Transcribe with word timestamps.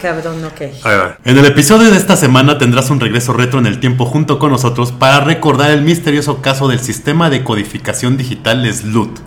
cabrón, 0.00 0.44
ok. 0.44 0.60
Ahí 0.60 0.96
va. 0.96 1.18
En 1.24 1.36
el 1.38 1.44
episodio 1.44 1.90
de 1.90 1.96
esta 1.96 2.16
semana 2.16 2.58
tendrás 2.58 2.90
un 2.90 3.00
regreso 3.00 3.32
retro 3.32 3.58
en 3.58 3.66
el 3.66 3.80
tiempo 3.80 4.04
junto 4.04 4.38
con 4.38 4.50
nosotros 4.50 4.92
para 4.92 5.20
recordar 5.20 5.70
el 5.70 5.82
misterioso 5.82 6.40
caso 6.42 6.68
del 6.68 6.80
sistema 6.80 7.30
de 7.30 7.44
codificación 7.44 8.16
digital 8.16 8.72
SLUT. 8.72 9.18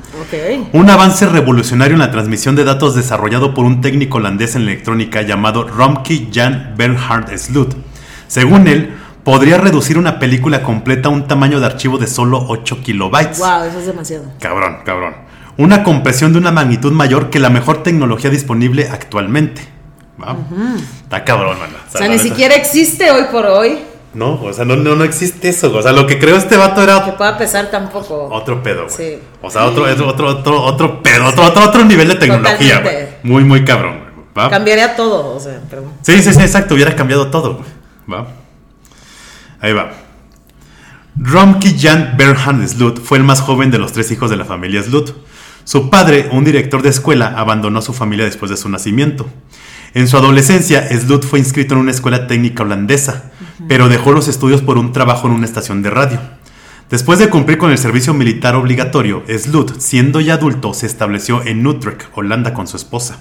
Un 0.74 0.90
avance 0.90 1.26
revolucionario 1.28 1.94
en 1.94 2.00
la 2.00 2.12
transmisión 2.12 2.56
de 2.56 2.64
datos 2.64 2.96
desarrollado 2.96 3.54
por 3.54 3.66
un 3.66 3.82
técnico 3.82 4.18
holandés 4.18 4.56
en 4.56 4.64
electrónica 4.64 5.22
llamado 5.22 5.64
Romke 5.64 6.28
Jan 6.32 6.74
Bernhard 6.78 7.38
Slut. 7.38 7.74
Según 8.28 8.68
él, 8.68 8.94
podría 9.24 9.58
reducir 9.58 9.98
una 9.98 10.20
película 10.20 10.62
completa 10.62 11.10
a 11.10 11.12
un 11.12 11.28
tamaño 11.28 11.60
de 11.60 11.66
archivo 11.66 11.98
de 11.98 12.08
solo 12.08 12.46
8 12.48 12.82
kilobytes. 12.84 13.40
Wow, 13.40 13.64
eso 13.64 13.80
es 13.80 13.86
demasiado. 13.88 14.26
Cabrón, 14.40 14.78
cabrón. 14.86 15.16
Una 15.58 15.84
compresión 15.84 16.32
de 16.32 16.40
una 16.40 16.52
magnitud 16.52 16.92
mayor 16.92 17.30
que 17.30 17.40
la 17.40 17.50
mejor 17.50 17.84
tecnología 17.84 18.30
disponible 18.30 18.88
actualmente. 18.90 19.79
¿Va? 20.22 20.36
Está 21.04 21.24
cabrón, 21.24 21.58
mano. 21.60 21.74
O 21.88 21.98
sea, 21.98 22.08
ni 22.08 22.16
neta- 22.16 22.24
siquiera 22.24 22.56
existe 22.56 23.10
hoy 23.12 23.24
por 23.32 23.46
hoy 23.46 23.80
No, 24.14 24.42
o 24.42 24.52
sea, 24.54 24.66
no, 24.66 24.76
no, 24.76 24.96
no 24.96 25.04
existe 25.04 25.50
eso. 25.50 25.74
O 25.76 25.82
sea, 25.82 25.92
lo 25.92 26.08
que 26.08 26.18
creó 26.20 26.36
este 26.36 26.58
vato 26.58 26.82
era 26.84 27.06
que 27.06 27.12
pueda 27.14 27.38
pesar 27.38 27.70
tampoco. 27.72 28.28
otro 28.32 28.62
pedo, 28.64 28.86
güey. 28.86 28.96
Sí. 28.96 29.20
O 29.42 29.50
sea, 29.50 29.66
otro, 29.66 29.84
otro, 29.84 30.28
otro, 30.28 30.64
otro, 30.64 31.04
pedo, 31.04 31.28
otro, 31.28 31.44
otro, 31.46 31.64
otro 31.64 31.86
nivel 31.86 32.08
de 32.08 32.16
tecnología, 32.16 32.82
güey. 32.82 32.96
Muy, 33.24 33.44
muy 33.44 33.64
cabrón, 33.64 34.00
güey. 34.00 34.10
¿Va? 34.38 34.50
Cambiaría 34.50 34.96
todo, 34.96 35.36
o 35.36 35.40
sea, 35.40 35.62
pero... 35.70 35.84
Sí, 36.02 36.22
sí, 36.22 36.34
sí, 36.34 36.42
exacto. 36.42 36.74
Hubiera 36.76 36.96
cambiado 36.96 37.30
todo, 37.30 37.56
güey. 37.56 37.70
¿Va? 38.12 38.28
Ahí 39.62 39.74
va. 39.74 39.92
Romke 41.18 41.76
Jan 41.78 42.16
Bernhard 42.18 42.66
Slut 42.68 43.02
fue 43.04 43.18
el 43.18 43.24
más 43.24 43.42
joven 43.42 43.72
de 43.72 43.78
los 43.78 43.92
tres 43.92 44.10
hijos 44.12 44.30
de 44.30 44.38
la 44.38 44.46
familia 44.46 44.82
Slut. 44.82 45.12
Su 45.66 45.90
padre, 45.90 46.30
un 46.32 46.46
director 46.46 46.82
de 46.82 46.90
escuela, 46.90 47.34
abandonó 47.36 47.80
a 47.80 47.82
su 47.82 47.94
familia 47.94 48.26
después 48.26 48.50
de 48.50 48.58
su 48.58 48.70
nacimiento. 48.70 49.28
En 49.94 50.08
su 50.08 50.18
adolescencia, 50.18 50.88
Slut 50.88 51.26
fue 51.26 51.40
inscrito 51.40 51.74
en 51.74 51.80
una 51.80 51.92
escuela 51.92 52.28
técnica 52.28 52.62
holandesa, 52.62 53.32
pero 53.68 53.90
dejó 53.90 54.12
los 54.12 54.28
estudios 54.28 54.62
por 54.62 54.78
un 54.78 54.92
trabajo 54.92 55.28
en 55.28 55.34
una 55.34 55.46
estación 55.46 55.82
de 55.82 55.90
radio. 55.90 56.20
Después 56.92 57.18
de 57.18 57.30
cumplir 57.30 57.58
con 57.58 57.72
el 57.72 57.78
servicio 57.78 58.14
militar 58.14 58.56
obligatorio, 58.56 59.24
Slut, 59.28 59.80
siendo 59.80 60.22
ya 60.22 60.36
adulto, 60.36 60.76
se 60.76 60.86
estableció 60.86 61.44
en 61.44 61.66
Utrecht, 61.66 62.04
Holanda, 62.14 62.54
con 62.54 62.68
su 62.68 62.78
esposa. 62.78 63.20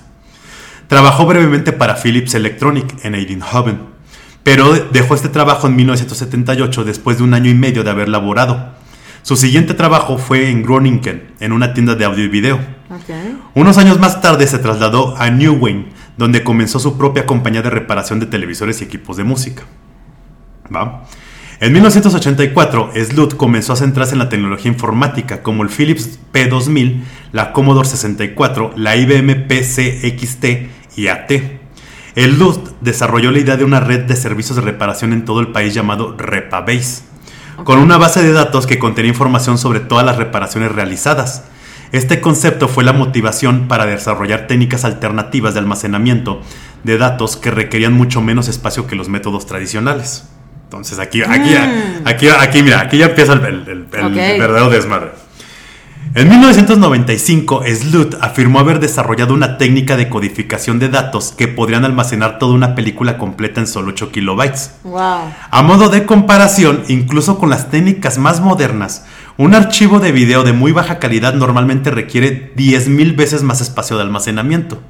Trabajó 0.89 1.27
brevemente 1.27 1.73
para 1.73 1.97
Philips 1.97 2.35
Electronic 2.35 3.03
en 3.03 3.15
Eindhoven, 3.15 3.81
pero 4.43 4.73
dejó 4.73 5.15
este 5.15 5.29
trabajo 5.29 5.69
en 5.69 5.77
1978 5.77 6.85
después 6.85 7.19
de 7.19 7.25
un 7.25 7.33
año 7.33 7.51
y 7.51 7.55
medio 7.55 7.83
de 7.83 7.91
haber 7.91 8.11
laborado. 8.11 8.75
Su 9.23 9.37
siguiente 9.37 9.75
trabajo 9.75 10.17
fue 10.17 10.51
en 10.51 10.63
Groningen, 10.63 11.35
en 11.41 11.53
una 11.53 11.75
tienda 11.75 11.95
de 11.95 12.05
audio 12.05 12.25
y 12.25 12.29
video. 12.29 12.59
Unos 13.55 13.77
años 13.77 13.99
más 13.99 14.21
tarde 14.23 14.47
se 14.47 14.59
trasladó 14.59 15.17
a 15.19 15.29
New 15.31 15.55
Wayne, 15.55 15.89
donde 16.19 16.45
comenzó 16.45 16.79
su 16.79 16.99
propia 16.99 17.25
compañía 17.25 17.63
de 17.63 17.71
reparación 17.71 18.21
de 18.21 18.27
televisores 18.27 18.81
y 18.81 18.85
equipos 18.85 19.17
de 19.17 19.25
música. 19.25 19.63
¿Va? 20.75 21.05
En 21.61 21.73
1984, 21.73 22.93
Slut 22.95 23.37
comenzó 23.37 23.73
a 23.73 23.77
centrarse 23.77 24.13
en 24.13 24.21
la 24.21 24.29
tecnología 24.29 24.71
informática, 24.71 25.43
como 25.43 25.65
el 25.65 25.71
Philips 25.71 26.21
P2000, 26.33 27.03
la 27.33 27.53
Commodore 27.53 27.89
64, 27.89 28.75
la 28.77 28.97
IBM 28.97 29.47
PCXT 29.49 30.45
y 30.97 31.09
AT. 31.09 31.33
Slut 32.15 32.81
desarrolló 32.81 33.33
la 33.33 33.41
idea 33.41 33.57
de 33.57 33.65
una 33.65 33.81
red 33.81 34.05
de 34.05 34.15
servicios 34.15 34.57
de 34.57 34.63
reparación 34.63 35.13
en 35.13 35.25
todo 35.25 35.41
el 35.41 35.49
país 35.49 35.75
llamado 35.75 36.17
Repabase, 36.17 37.03
con 37.65 37.81
una 37.81 37.97
base 37.97 38.23
de 38.23 38.33
datos 38.33 38.67
que 38.67 38.79
contenía 38.79 39.11
información 39.11 39.59
sobre 39.59 39.81
todas 39.81 40.07
las 40.07 40.17
reparaciones 40.17 40.71
realizadas. 40.71 41.45
Este 41.93 42.21
concepto 42.21 42.69
fue 42.69 42.85
la 42.85 42.93
motivación 42.93 43.67
para 43.69 43.87
desarrollar 43.87 44.47
técnicas 44.47 44.85
alternativas 44.85 45.55
de 45.55 45.61
almacenamiento 45.61 46.43
de 46.85 46.99
datos 46.99 47.37
que 47.37 47.51
requerían 47.51 47.93
mucho 47.95 48.21
menos 48.21 48.49
espacio 48.49 48.87
que 48.87 48.95
los 48.97 49.09
métodos 49.09 49.47
tradicionales. 49.47 50.25
Entonces 50.65 50.99
aquí, 50.99 51.23
aquí, 51.23 51.55
aquí, 52.05 52.29
aquí, 52.29 52.63
mira, 52.63 52.81
aquí 52.81 52.99
ya 52.99 53.07
empieza 53.07 53.33
el, 53.33 53.41
el- 53.45 53.69
el- 53.69 53.87
el 53.93 54.05
Ok. 54.07 54.15
verdadero 54.39 54.69
desmadre. 54.71 55.13
En 56.15 56.29
1995, 56.29 57.65
Slut 57.67 58.15
afirmó 58.23 58.61
haber 58.61 58.81
desarrollado 58.81 59.35
una 59.35 59.59
técnica 59.59 59.97
de 59.97 60.09
codificación 60.09 60.79
de 60.79 60.89
datos 60.89 61.33
que 61.37 61.49
podrían 61.49 61.85
almacenar 61.85 62.39
toda 62.39 62.55
una 62.55 62.75
película 62.75 63.19
completa 63.19 63.61
en 63.61 63.67
solo 63.67 63.91
8 63.91 64.11
kilobytes. 64.11 64.73
Wow. 64.85 65.21
A 65.51 65.63
modo 65.63 65.89
de 65.91 66.07
comparación, 66.07 66.83
incluso 66.89 67.39
con 67.39 67.51
las 67.51 67.71
técnicas 67.71 68.17
más 68.19 68.41
modernas, 68.41 69.05
un 69.39 69.55
archivo 69.55 70.01
de 70.01 70.13
video 70.13 70.43
de 70.43 70.53
muy 70.53 70.73
baja 70.73 70.99
calidad 70.99 71.33
normalmente 71.33 71.91
requiere 71.91 72.53
10.000 72.57 73.17
veces 73.17 73.43
más 73.43 73.61
espacio 73.61 73.97
de 73.97 74.03
almacenamiento. 74.03 74.83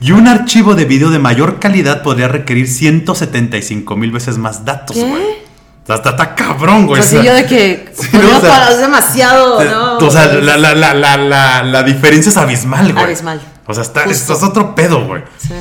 Y 0.00 0.12
un 0.12 0.28
archivo 0.28 0.74
de 0.74 0.84
video 0.84 1.10
de 1.10 1.18
mayor 1.18 1.58
calidad 1.58 2.02
podría 2.02 2.28
requerir 2.28 2.66
175.000 2.66 4.12
veces 4.12 4.38
más 4.38 4.64
datos, 4.64 4.96
güey. 4.96 5.22
O 5.82 5.86
sea, 5.86 5.96
está, 5.96 6.34
cabrón, 6.34 6.86
güey. 6.86 7.00
Pues 7.00 7.14
O 7.14 7.16
sea, 7.16 7.22
yo 7.22 7.34
de 7.34 7.46
que... 7.46 7.88
Sí, 7.98 8.10
no, 8.12 8.36
o 8.36 8.40
sea, 8.40 8.70
es 8.70 8.78
demasiado, 8.78 9.64
¿no? 9.64 9.96
o 9.96 10.10
sea, 10.10 10.26
la, 10.34 10.58
la, 10.58 10.74
la, 10.74 10.92
la, 10.92 11.16
la, 11.16 11.62
la 11.62 11.82
diferencia 11.82 12.28
es 12.28 12.36
abismal, 12.36 12.92
güey. 12.92 13.04
Abismal. 13.06 13.40
O 13.66 13.72
sea, 13.72 13.82
está, 13.82 14.04
esto 14.04 14.34
es 14.34 14.42
otro 14.42 14.74
pedo, 14.74 15.06
güey. 15.06 15.22
Sí. 15.38 15.54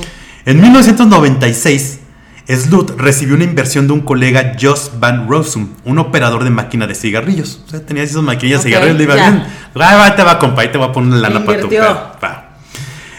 En 0.46 0.62
1996, 0.62 2.00
Slut 2.48 2.92
recibió 2.98 3.36
una 3.36 3.44
inversión 3.44 3.88
de 3.88 3.94
un 3.94 4.02
colega, 4.02 4.54
Jos 4.60 4.94
Van 5.00 5.28
Rossum, 5.28 5.70
un 5.84 6.00
operador 6.00 6.46
de 6.46 6.50
máquina 6.50 6.88
de 6.88 6.96
cigarrillos. 6.96 7.62
O 7.68 7.70
sea, 7.70 7.86
tenía 7.86 8.04
esas 8.04 8.24
maquinillas 8.24 8.64
de 8.64 8.70
cigarrillos, 8.70 8.98
le 8.98 9.04
iba 9.04 9.16
ya. 9.18 9.32
bien. 9.32 9.44
Ah, 9.76 10.14
te 10.16 10.24
va, 10.24 10.40
compa, 10.40 10.62
ahí 10.62 10.72
te 10.72 10.78
va 10.78 10.86
a 10.86 10.92
poner 10.94 11.12
una 11.12 11.30
lana 11.30 11.46
para 11.46 11.60
tu. 11.60 11.70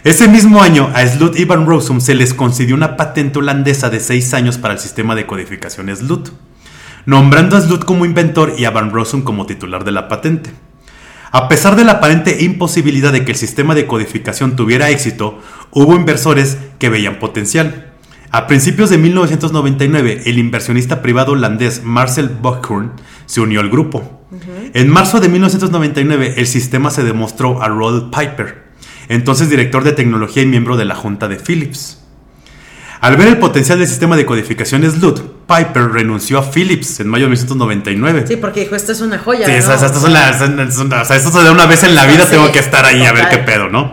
Ese 0.05 0.28
mismo 0.28 0.62
año, 0.62 0.91
a 0.94 1.06
Slut 1.06 1.39
y 1.39 1.44
Van 1.44 1.66
Rossum 1.66 2.00
se 2.00 2.15
les 2.15 2.33
concedió 2.33 2.75
una 2.75 2.97
patente 2.97 3.41
holandesa 3.41 3.91
de 3.91 4.00
6 4.00 4.33
años 4.33 4.56
para 4.56 4.75
el 4.75 4.81
sistema 4.81 5.15
de 5.15 5.27
codificación 5.27 5.95
Slut, 5.95 6.31
nombrando 7.05 7.56
a 7.56 7.60
Slut 7.60 7.84
como 7.84 8.06
inventor 8.06 8.55
y 8.56 8.65
a 8.65 8.71
Van 8.71 8.91
Rossum 8.91 9.22
como 9.22 9.45
titular 9.45 9.84
de 9.84 9.93
la 9.93 10.09
patente. 10.09 10.50
A 11.31 11.49
pesar 11.49 11.77
de 11.77 11.84
la 11.84 11.93
aparente 11.93 12.43
imposibilidad 12.43 13.12
de 13.12 13.25
que 13.27 13.33
el 13.33 13.37
sistema 13.37 13.75
de 13.75 13.87
codificación 13.87 14.56
tuviera 14.56 14.89
éxito, 14.89 15.39
hubo 15.72 15.95
inversores 15.95 16.56
que 16.78 16.89
veían 16.89 17.19
potencial. 17.19 17.88
A 18.31 18.47
principios 18.47 18.91
de 18.91 18.99
1999, 18.99 20.22
el 20.27 20.39
inversionista 20.39 21.00
privado 21.00 21.33
holandés 21.33 21.83
Marcel 21.83 22.28
Buckhorn 22.28 22.93
se 23.27 23.41
unió 23.41 23.61
al 23.61 23.71
grupo. 23.71 24.27
En 24.75 24.91
marzo 24.91 25.21
de 25.21 25.28
1999, 25.28 26.34
el 26.37 26.47
sistema 26.47 26.91
se 26.91 27.03
demostró 27.03 27.62
a 27.62 27.69
Rod 27.69 28.11
Piper, 28.11 28.65
entonces 29.09 29.49
director 29.49 29.83
de 29.84 29.93
tecnología 29.93 30.43
y 30.43 30.47
miembro 30.47 30.77
de 30.77 30.84
la 30.84 30.94
junta 30.94 31.28
de 31.28 31.37
Philips. 31.37 32.00
Al 33.00 33.16
ver 33.16 33.28
el 33.28 33.39
potencial 33.39 33.78
del 33.78 33.89
sistema 33.89 34.16
de 34.16 34.27
codificación 34.27 34.83
SLUT, 34.83 35.21
Piper 35.47 35.84
renunció 35.93 36.39
a 36.39 36.43
Philips 36.50 37.00
en 37.00 37.09
mayo 37.09 37.25
de 37.27 37.31
1999. 37.31 38.25
Sí, 38.27 38.37
porque 38.37 38.60
dijo, 38.60 38.75
esta 38.75 38.93
es 38.93 39.00
una 39.00 39.19
joya, 39.19 39.47
Sí, 39.47 39.53
estas 39.53 39.81
son 40.03 40.12
las- 40.12 40.39
son- 40.39 40.93
o 40.93 41.05
sea, 41.05 41.16
esto 41.16 41.53
una 41.53 41.65
vez 41.66 41.84
en 41.84 41.95
la 41.95 42.05
vida, 42.06 42.25
Sí, 42.25 42.33
tengo 42.33 42.50
que 42.53 42.59
estar 42.59 42.84
ahí 42.84 43.03
a 43.06 43.12
ver 43.12 43.28
qué 43.31 43.39
pedo, 43.39 43.69
¿no? 43.69 43.93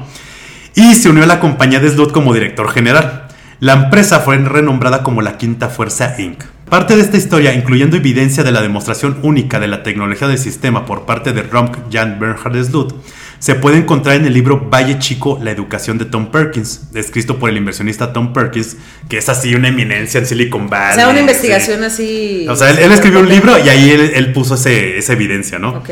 Y 0.73 0.95
se 0.95 1.07
unió 1.09 1.23
a 1.23 1.27
la 1.27 1.39
compañía 1.39 1.79
de 1.79 1.89
Slot 1.89 2.11
como 2.11 2.33
director 2.33 2.69
general. 2.71 3.24
La 3.59 3.73
empresa 3.73 4.19
fue 4.19 4.37
renombrada 4.37 5.01
como 5.03 5.21
la 5.21 5.37
Quinta 5.37 5.69
Fuerza 5.69 6.15
Inc. 6.19 6.43
Parte 6.69 6.95
de 6.95 7.01
esta 7.03 7.17
historia, 7.17 7.53
incluyendo 7.53 7.95
evidencia 7.95 8.43
de 8.43 8.51
la 8.51 8.61
demostración 8.61 9.17
única 9.21 9.59
de 9.59 9.67
la 9.67 9.83
tecnología 9.83 10.27
del 10.27 10.37
sistema 10.39 10.85
por 10.85 11.05
parte 11.05 11.31
de 11.31 11.43
Romk 11.43 11.77
Jan 11.91 12.19
Bernhard 12.19 12.63
Slot, 12.65 12.95
se 13.37 13.53
puede 13.55 13.77
encontrar 13.77 14.15
en 14.15 14.25
el 14.25 14.33
libro 14.33 14.67
Valle 14.73 14.97
Chico, 14.97 15.39
la 15.41 15.51
educación 15.51 15.97
de 15.99 16.05
Tom 16.05 16.31
Perkins, 16.31 16.89
escrito 16.95 17.37
por 17.37 17.49
el 17.49 17.57
inversionista 17.57 18.11
Tom 18.11 18.33
Perkins, 18.33 18.77
que 19.07 19.17
es 19.19 19.29
así 19.29 19.53
una 19.53 19.67
eminencia 19.67 20.19
en 20.19 20.25
Silicon 20.25 20.67
Valley. 20.69 20.93
O 20.93 20.95
sea, 20.95 21.05
una 21.09 21.15
sí. 21.15 21.21
investigación 21.21 21.83
así... 21.83 22.47
O 22.49 22.55
sea, 22.55 22.71
él, 22.71 22.79
él 22.79 22.91
escribió 22.91 23.19
un 23.19 23.29
libro 23.29 23.57
y 23.63 23.69
ahí 23.69 23.91
él, 23.91 24.11
él 24.15 24.33
puso 24.33 24.55
ese- 24.55 24.97
esa 24.97 25.13
evidencia, 25.13 25.59
¿no? 25.59 25.69
Ok. 25.77 25.89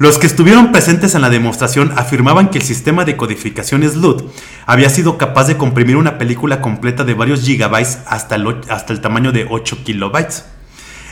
Los 0.00 0.16
que 0.16 0.26
estuvieron 0.26 0.72
presentes 0.72 1.14
en 1.14 1.20
la 1.20 1.28
demostración 1.28 1.92
afirmaban 1.94 2.48
que 2.48 2.56
el 2.56 2.64
sistema 2.64 3.04
de 3.04 3.18
codificación 3.18 3.86
SLUT 3.86 4.32
había 4.64 4.88
sido 4.88 5.18
capaz 5.18 5.46
de 5.46 5.58
comprimir 5.58 5.96
una 5.96 6.16
película 6.16 6.62
completa 6.62 7.04
de 7.04 7.12
varios 7.12 7.42
gigabytes 7.42 7.98
hasta 8.06 8.36
el, 8.36 8.62
hasta 8.70 8.94
el 8.94 9.02
tamaño 9.02 9.30
de 9.30 9.46
8 9.50 9.80
kilobytes. 9.84 10.46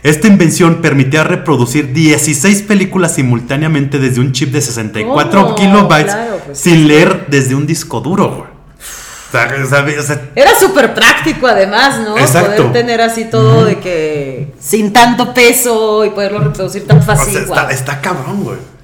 Esta 0.02 0.26
invención 0.26 0.76
permitía 0.76 1.22
reproducir 1.22 1.92
16 1.92 2.62
películas 2.62 3.14
simultáneamente 3.16 3.98
desde 3.98 4.22
un 4.22 4.32
chip 4.32 4.52
de 4.52 4.62
64 4.62 5.42
¿Cómo? 5.42 5.54
kilobytes 5.54 6.14
Claro, 6.14 6.40
pues 6.46 6.58
sin 6.58 6.88
leer 6.88 7.26
desde 7.28 7.54
un 7.54 7.66
disco 7.66 8.00
duro, 8.00 8.30
güey. 8.30 8.48
O 8.48 9.30
sea, 9.30 9.54
o 9.62 9.68
sea, 9.68 9.86
o 10.00 10.02
sea, 10.02 10.30
Era 10.34 10.58
súper 10.58 10.94
práctico 10.94 11.46
además, 11.46 12.00
¿no? 12.00 12.16
Exacto. 12.16 12.68
Poder 12.68 12.72
tener 12.72 13.02
así 13.02 13.26
todo 13.26 13.66
de 13.66 13.80
que 13.80 14.54
sin 14.58 14.94
tanto 14.94 15.34
peso 15.34 16.06
y 16.06 16.08
poderlo 16.08 16.38
reproducir 16.38 16.86
tan 16.86 17.00
o 17.00 17.02
fácil. 17.02 17.34
sea, 17.34 17.42
está, 17.42 17.70
está 17.70 18.00
cabrón, 18.00 18.44
güey. 18.44 18.77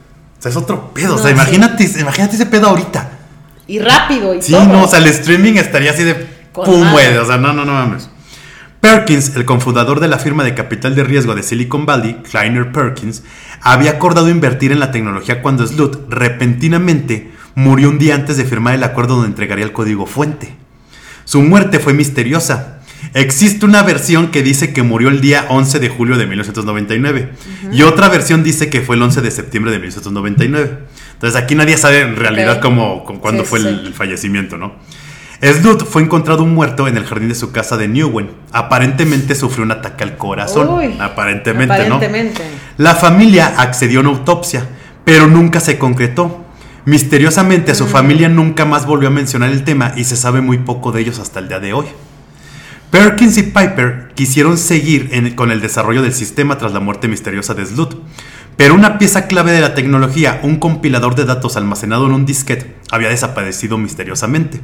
Sea, 0.44 0.50
es 0.50 0.56
otro 0.58 0.93
pedo. 0.93 1.14
o 1.14 1.19
sea, 1.19 1.29
sí. 1.29 1.32
imagínate, 1.32 1.91
imagínate 1.99 2.35
ese 2.37 2.44
pedo 2.44 2.69
ahorita. 2.69 3.11
Y 3.67 3.79
rápido 3.79 4.35
y 4.35 4.43
Sí, 4.43 4.52
todo. 4.52 4.67
no, 4.67 4.85
o 4.85 4.88
sea, 4.88 4.99
el 4.99 5.06
streaming 5.06 5.55
estaría 5.55 5.91
así 5.93 6.02
de 6.02 6.14
pum, 6.52 6.91
güey. 6.93 7.17
O 7.17 7.25
sea, 7.25 7.38
no, 7.38 7.55
no, 7.55 7.64
no 7.64 7.73
mames. 7.73 8.11
Perkins, 8.81 9.35
el 9.37 9.46
cofundador 9.46 10.00
de 10.00 10.08
la 10.08 10.19
firma 10.19 10.44
de 10.44 10.55
capital 10.55 10.94
de 10.94 11.02
riesgo 11.02 11.35
de 11.35 11.43
Silicon 11.43 11.87
Valley, 11.87 12.20
Kleiner 12.31 12.70
Perkins, 12.73 13.23
había 13.62 13.93
acordado 13.93 14.29
invertir 14.29 14.70
en 14.73 14.81
la 14.81 14.91
tecnología 14.91 15.41
cuando 15.41 15.67
Slut 15.67 16.12
repentinamente 16.12 17.32
murió 17.55 17.88
un 17.88 17.99
día 17.99 18.14
antes 18.14 18.37
de 18.37 18.44
firmar 18.44 18.75
el 18.75 18.85
acuerdo 18.85 19.14
donde 19.14 19.29
entregaría 19.29 19.64
el 19.64 19.73
código 19.73 20.05
fuente. 20.05 20.55
Su 21.25 21.41
muerte 21.41 21.79
fue 21.79 21.94
misteriosa. 21.94 22.81
Existe 23.14 23.64
una 23.64 23.82
versión 23.84 24.28
que 24.32 24.43
dice 24.43 24.72
que 24.72 24.82
murió 24.82 25.08
el 25.08 25.20
día 25.20 25.46
11 25.49 25.78
de 25.78 25.88
julio 25.88 26.16
de 26.19 26.26
1999 26.26 27.31
y 27.72 27.82
otra 27.82 28.08
versión 28.08 28.43
dice 28.43 28.69
que 28.70 28.81
fue 28.81 28.96
el 28.96 29.02
11 29.02 29.20
de 29.20 29.31
septiembre 29.31 29.70
de 29.70 29.78
1999. 29.78 30.78
Entonces 31.12 31.40
aquí 31.40 31.55
nadie 31.55 31.76
sabe 31.76 32.00
en 32.00 32.16
realidad 32.16 32.61
cómo, 32.61 33.05
con- 33.05 33.19
cuándo 33.19 33.44
Sí, 33.44 33.50
fue 33.50 33.58
el, 33.61 33.64
sí. 33.81 33.87
el 33.87 33.94
fallecimiento, 33.94 34.56
¿no? 34.58 34.72
Slud 35.40 35.84
fue 35.84 36.02
encontrado 36.02 36.44
muerto 36.46 36.88
en 36.88 36.96
el 36.96 37.05
jardín 37.05 37.28
de 37.28 37.34
su 37.34 37.52
casa 37.52 37.76
de 37.76 37.87
Newen. 37.87 38.31
Aparentemente 38.50 39.34
sufrió 39.34 39.62
un 39.64 39.70
ataque 39.72 40.02
al 40.02 40.17
corazón. 40.17 40.69
Uy, 40.70 40.96
aparentemente, 40.99 41.67
¿no? 41.88 41.96
aparentemente. 41.96 42.43
La 42.78 42.94
familia 42.96 43.55
accedió 43.58 44.00
a 44.00 44.02
una 44.02 44.10
autopsia, 44.10 44.67
pero 45.05 45.26
nunca 45.28 45.60
se 45.60 45.78
concretó. 45.78 46.44
Misteriosamente, 46.84 47.72
Mm. 47.72 47.75
su 47.76 47.87
familia 47.87 48.28
nunca 48.28 48.64
más 48.64 48.87
volvió 48.87 49.08
a 49.08 49.12
mencionar 49.12 49.50
el 49.50 49.62
tema 49.64 49.93
y 49.96 50.05
se 50.05 50.17
sabe 50.17 50.40
muy 50.40 50.58
poco 50.58 50.93
de 50.93 51.02
ellos 51.02 51.19
hasta 51.20 51.38
el 51.40 51.49
día 51.49 51.60
de 51.60 51.72
hoy. 51.75 51.87
Perkins 52.94 53.37
y 53.38 53.43
Piper 53.43 54.12
quisieron 54.14 54.56
seguir 54.56 55.35
con 55.35 55.50
el 55.50 55.61
desarrollo 55.61 56.00
del 56.00 56.14
sistema 56.14 56.58
tras 56.58 56.73
la 56.73 56.79
muerte 56.79 57.08
misteriosa 57.08 57.52
de 57.52 57.67
Slud, 57.67 57.96
pero 58.56 58.73
una 58.73 58.99
pieza 58.99 59.26
clave 59.26 59.50
de 59.50 59.61
la 59.61 59.75
tecnología, 59.75 60.38
un 60.44 60.58
compilador 60.61 61.17
de 61.17 61.25
datos 61.25 61.56
almacenado 61.56 62.06
en 62.06 62.12
un 62.12 62.25
disquete, 62.25 62.76
había 62.93 63.08
desaparecido 63.08 63.79
misteriosamente, 63.79 64.61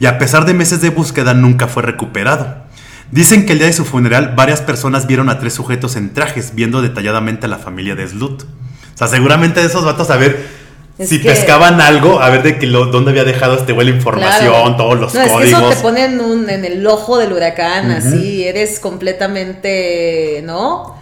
y 0.00 0.06
a 0.06 0.18
pesar 0.18 0.44
de 0.44 0.54
meses 0.54 0.80
de 0.80 0.90
búsqueda 0.90 1.34
nunca 1.34 1.68
fue 1.68 1.84
recuperado. 1.84 2.64
Dicen 3.12 3.46
que 3.46 3.52
el 3.52 3.58
día 3.58 3.68
de 3.68 3.72
su 3.72 3.84
funeral 3.84 4.32
varias 4.34 4.60
personas 4.60 5.06
vieron 5.06 5.28
a 5.28 5.38
tres 5.38 5.54
sujetos 5.54 5.94
en 5.94 6.12
trajes 6.12 6.56
viendo 6.56 6.82
detalladamente 6.82 7.46
a 7.46 7.48
la 7.48 7.58
familia 7.58 7.94
de 7.94 8.08
Slud. 8.08 8.42
O 8.42 8.98
sea, 8.98 9.06
seguramente 9.06 9.60
de 9.60 9.66
esos 9.66 9.84
vatos 9.84 10.10
a 10.10 10.16
ver 10.16 10.57
Es 10.98 11.08
si 11.10 11.20
que- 11.22 11.28
pescaban 11.28 11.80
algo, 11.80 12.20
a 12.20 12.28
ver 12.28 12.42
de 12.42 12.58
que 12.58 12.66
lo, 12.66 12.86
dónde 12.86 13.10
había 13.12 13.24
dejado 13.24 13.54
este 13.56 13.72
güey 13.72 13.88
la 13.88 13.94
información, 13.96 14.50
Claro. 14.52 14.76
todos 14.76 14.98
los 14.98 15.14
no, 15.14 15.20
códigos. 15.20 15.42
Es 15.44 15.48
que 15.50 15.56
eso 15.56 15.68
te 15.70 15.76
pone 15.76 16.04
en, 16.06 16.20
un- 16.20 16.50
en 16.50 16.64
el 16.64 16.84
ojo 16.86 17.18
del 17.18 17.32
huracán, 17.32 17.90
así, 17.92 18.44
eres 18.44 18.80
completamente, 18.80 20.42
¿no? 20.44 20.96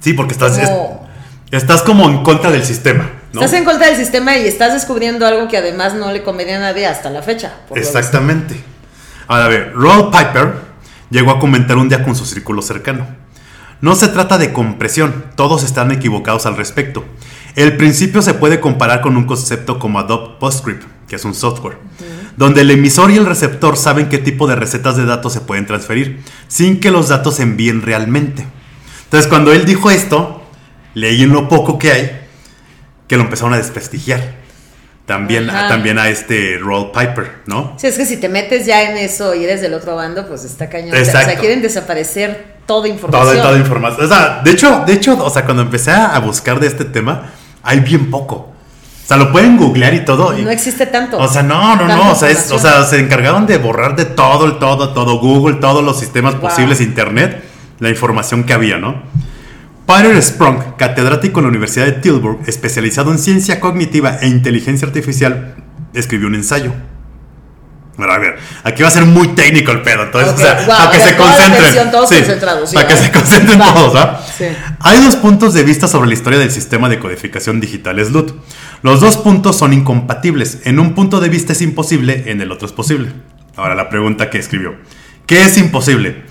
Sí, 0.00 0.14
porque 0.14 0.32
estás, 0.32 0.58
Como- 0.58 1.06
es- 1.50 1.62
estás 1.62 1.82
como 1.82 2.08
en 2.08 2.22
contra 2.22 2.50
del 2.50 2.64
sistema, 2.64 3.10
¿no? 3.32 3.40
Estás 3.40 3.58
en 3.58 3.64
contra 3.64 3.86
del 3.88 3.96
sistema 3.96 4.36
y 4.38 4.46
estás 4.46 4.72
descubriendo 4.72 5.26
algo 5.26 5.48
que 5.48 5.56
además 5.58 5.94
no 5.94 6.10
le 6.12 6.22
convenía 6.22 6.56
a 6.56 6.60
nadie 6.60 6.86
hasta 6.86 7.10
la 7.10 7.22
fecha. 7.22 7.52
Exactamente. 7.74 8.56
Ahora 9.28 9.44
a 9.44 9.48
ver, 9.48 9.72
Roll 9.74 10.10
Piper 10.10 10.54
llegó 11.10 11.30
a 11.30 11.38
comentar 11.38 11.76
un 11.76 11.88
día 11.88 12.02
con 12.02 12.16
su 12.16 12.24
círculo 12.26 12.62
cercano. 12.62 13.06
No 13.80 13.94
se 13.96 14.08
trata 14.08 14.38
de 14.38 14.52
compresión, 14.52 15.24
todos 15.36 15.62
están 15.64 15.90
equivocados 15.92 16.46
al 16.46 16.56
respecto. 16.56 17.04
El 17.54 17.76
principio 17.76 18.22
se 18.22 18.34
puede 18.34 18.60
comparar 18.60 19.00
con 19.00 19.16
un 19.16 19.24
concepto 19.24 19.78
como 19.78 19.98
Adobe 19.98 20.36
PostScript, 20.38 20.84
que 21.06 21.16
es 21.16 21.24
un 21.24 21.34
software, 21.34 21.76
donde 22.36 22.62
el 22.62 22.70
emisor 22.70 23.10
y 23.10 23.16
el 23.16 23.26
receptor 23.26 23.76
saben 23.76 24.08
qué 24.08 24.18
tipo 24.18 24.46
de 24.46 24.56
recetas 24.56 24.96
de 24.96 25.04
datos 25.04 25.32
se 25.34 25.40
pueden 25.42 25.66
transferir, 25.66 26.22
sin 26.48 26.80
que 26.80 26.90
los 26.90 27.08
datos 27.08 27.36
se 27.36 27.42
envíen 27.42 27.82
realmente. 27.82 28.46
Entonces, 29.04 29.28
cuando 29.28 29.52
él 29.52 29.66
dijo 29.66 29.90
esto, 29.90 30.42
leí 30.94 31.22
en 31.22 31.32
lo 31.32 31.48
poco 31.48 31.78
que 31.78 31.92
hay, 31.92 32.20
que 33.06 33.16
lo 33.16 33.24
empezaron 33.24 33.52
a 33.52 33.58
desprestigiar. 33.58 34.40
También, 35.04 35.50
Ajá. 35.50 35.68
también 35.68 35.98
a 35.98 36.08
este 36.08 36.56
Roll 36.58 36.92
Piper, 36.92 37.42
¿no? 37.46 37.74
Sí, 37.76 37.88
es 37.88 37.98
que 37.98 38.06
si 38.06 38.16
te 38.16 38.28
metes 38.28 38.64
ya 38.64 38.88
en 38.88 38.96
eso 38.96 39.34
y 39.34 39.44
eres 39.44 39.60
del 39.60 39.74
otro 39.74 39.96
bando, 39.96 40.26
pues 40.26 40.44
está 40.44 40.70
cañón. 40.70 40.92
O 40.92 40.94
sea, 40.94 41.02
O 41.02 41.04
sea, 41.04 41.20
Exacto. 41.22 41.40
quieren 41.40 41.60
desaparecer 41.60 42.54
toda 42.66 42.88
información. 42.88 43.34
Toda, 43.34 43.42
toda 43.42 43.58
información. 43.58 44.06
O 44.06 44.08
sea, 44.08 44.40
de 44.42 44.50
hecho, 44.52 44.84
de 44.86 44.92
hecho, 44.94 45.22
o 45.22 45.28
sea, 45.28 45.44
cuando 45.44 45.62
empecé 45.62 45.90
a 45.90 46.16
buscar 46.20 46.60
de 46.60 46.68
este 46.68 46.84
tema, 46.84 47.32
hay 47.62 47.80
bien 47.80 48.10
poco. 48.10 48.34
O 49.04 49.06
sea, 49.06 49.16
lo 49.16 49.32
pueden 49.32 49.56
googlear 49.56 49.92
y 49.94 50.04
todo. 50.04 50.38
y- 50.38 50.42
No 50.42 50.50
existe 50.50 50.86
tanto. 50.86 51.18
o 51.18 51.28
sea, 51.28 51.42
no, 51.42 51.76
no, 51.76 51.86
no. 51.88 52.12
O 52.12 52.14
sea, 52.14 52.30
es- 52.30 52.38
o 52.50 52.54
información. 52.54 52.60
sea, 52.60 52.84
se 52.84 53.00
encargaron 53.00 53.46
de 53.46 53.58
borrar 53.58 53.96
de 53.96 54.04
todo, 54.04 54.46
el 54.46 54.58
todo, 54.58 54.90
todo 54.90 55.18
Google, 55.18 55.56
todos 55.56 55.84
los 55.84 55.98
sistemas 55.98 56.34
Wow. 56.34 56.42
posibles, 56.50 56.80
Internet, 56.80 57.42
la 57.80 57.90
información 57.90 58.44
que 58.44 58.52
había, 58.52 58.78
¿no? 58.78 59.02
Peter 59.86 60.22
Sprung, 60.22 60.76
catedrático 60.78 61.40
en 61.40 61.44
la 61.44 61.48
Universidad 61.50 61.86
de 61.86 61.92
Tilburg, 61.92 62.38
especializado 62.46 63.10
en 63.10 63.18
ciencia 63.18 63.58
cognitiva 63.60 64.18
e 64.22 64.28
inteligencia 64.28 64.86
artificial, 64.86 65.56
escribió 65.92 66.28
un 66.28 66.36
ensayo. 66.36 66.72
Bueno, 67.96 68.12
a 68.14 68.18
ver, 68.18 68.38
aquí 68.64 68.82
va 68.82 68.88
a 68.88 68.92
ser 68.92 69.04
muy 69.04 69.28
técnico 69.28 69.70
el 69.70 69.82
pedo, 69.82 70.04
entonces, 70.04 70.30
Ok, 70.30 70.38
o 70.38 70.40
sea, 70.40 70.54
wow, 70.66 70.66
para 70.66 70.90
que 70.90 71.00
se 71.00 71.16
concentren. 71.16 71.90
todos 71.90 72.08
sí, 72.08 72.74
para 72.74 72.88
que 72.88 72.96
se 72.96 73.12
concentren 73.12 73.60
Va. 73.60 73.74
todos. 73.74 74.08
Sí. 74.36 74.46
Hay 74.80 75.04
dos 75.04 75.16
puntos 75.16 75.52
de 75.52 75.62
vista 75.62 75.86
sobre 75.88 76.08
la 76.08 76.14
historia 76.14 76.38
del 76.38 76.50
sistema 76.50 76.88
de 76.88 76.98
codificación 76.98 77.60
digital 77.60 78.02
SLUT. 78.04 78.32
Los 78.82 79.00
dos 79.00 79.18
puntos 79.18 79.58
son 79.58 79.72
incompatibles. 79.74 80.60
En 80.64 80.78
un 80.80 80.94
punto 80.94 81.20
de 81.20 81.28
vista 81.28 81.52
es 81.52 81.60
imposible, 81.60 82.24
en 82.30 82.40
el 82.40 82.50
otro 82.50 82.66
es 82.66 82.72
posible. 82.72 83.12
Ahora 83.56 83.74
la 83.74 83.90
pregunta 83.90 84.30
que 84.30 84.38
escribió. 84.38 84.74
¿Qué 85.26 85.42
es 85.44 85.58
imposible? 85.58 86.24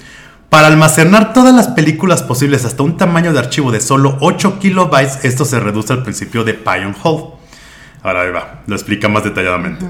Para 0.49 0.67
almacenar 0.67 1.31
todas 1.31 1.55
las 1.55 1.69
películas 1.69 2.23
posibles 2.23 2.65
hasta 2.65 2.83
un 2.83 2.97
tamaño 2.97 3.31
de 3.31 3.39
archivo 3.39 3.71
de 3.71 3.79
solo 3.79 4.17
8 4.19 4.59
kilobytes, 4.59 5.19
esto 5.23 5.45
se 5.45 5.59
reduce 5.59 5.93
al 5.93 6.03
principio 6.03 6.43
de 6.43 6.55
Pion 6.55 6.95
Hall. 7.03 7.35
Ahora 8.03 8.23
ahí 8.23 8.31
va, 8.31 8.61
lo 8.65 8.75
explica 8.75 9.07
más 9.07 9.23
detalladamente. 9.23 9.85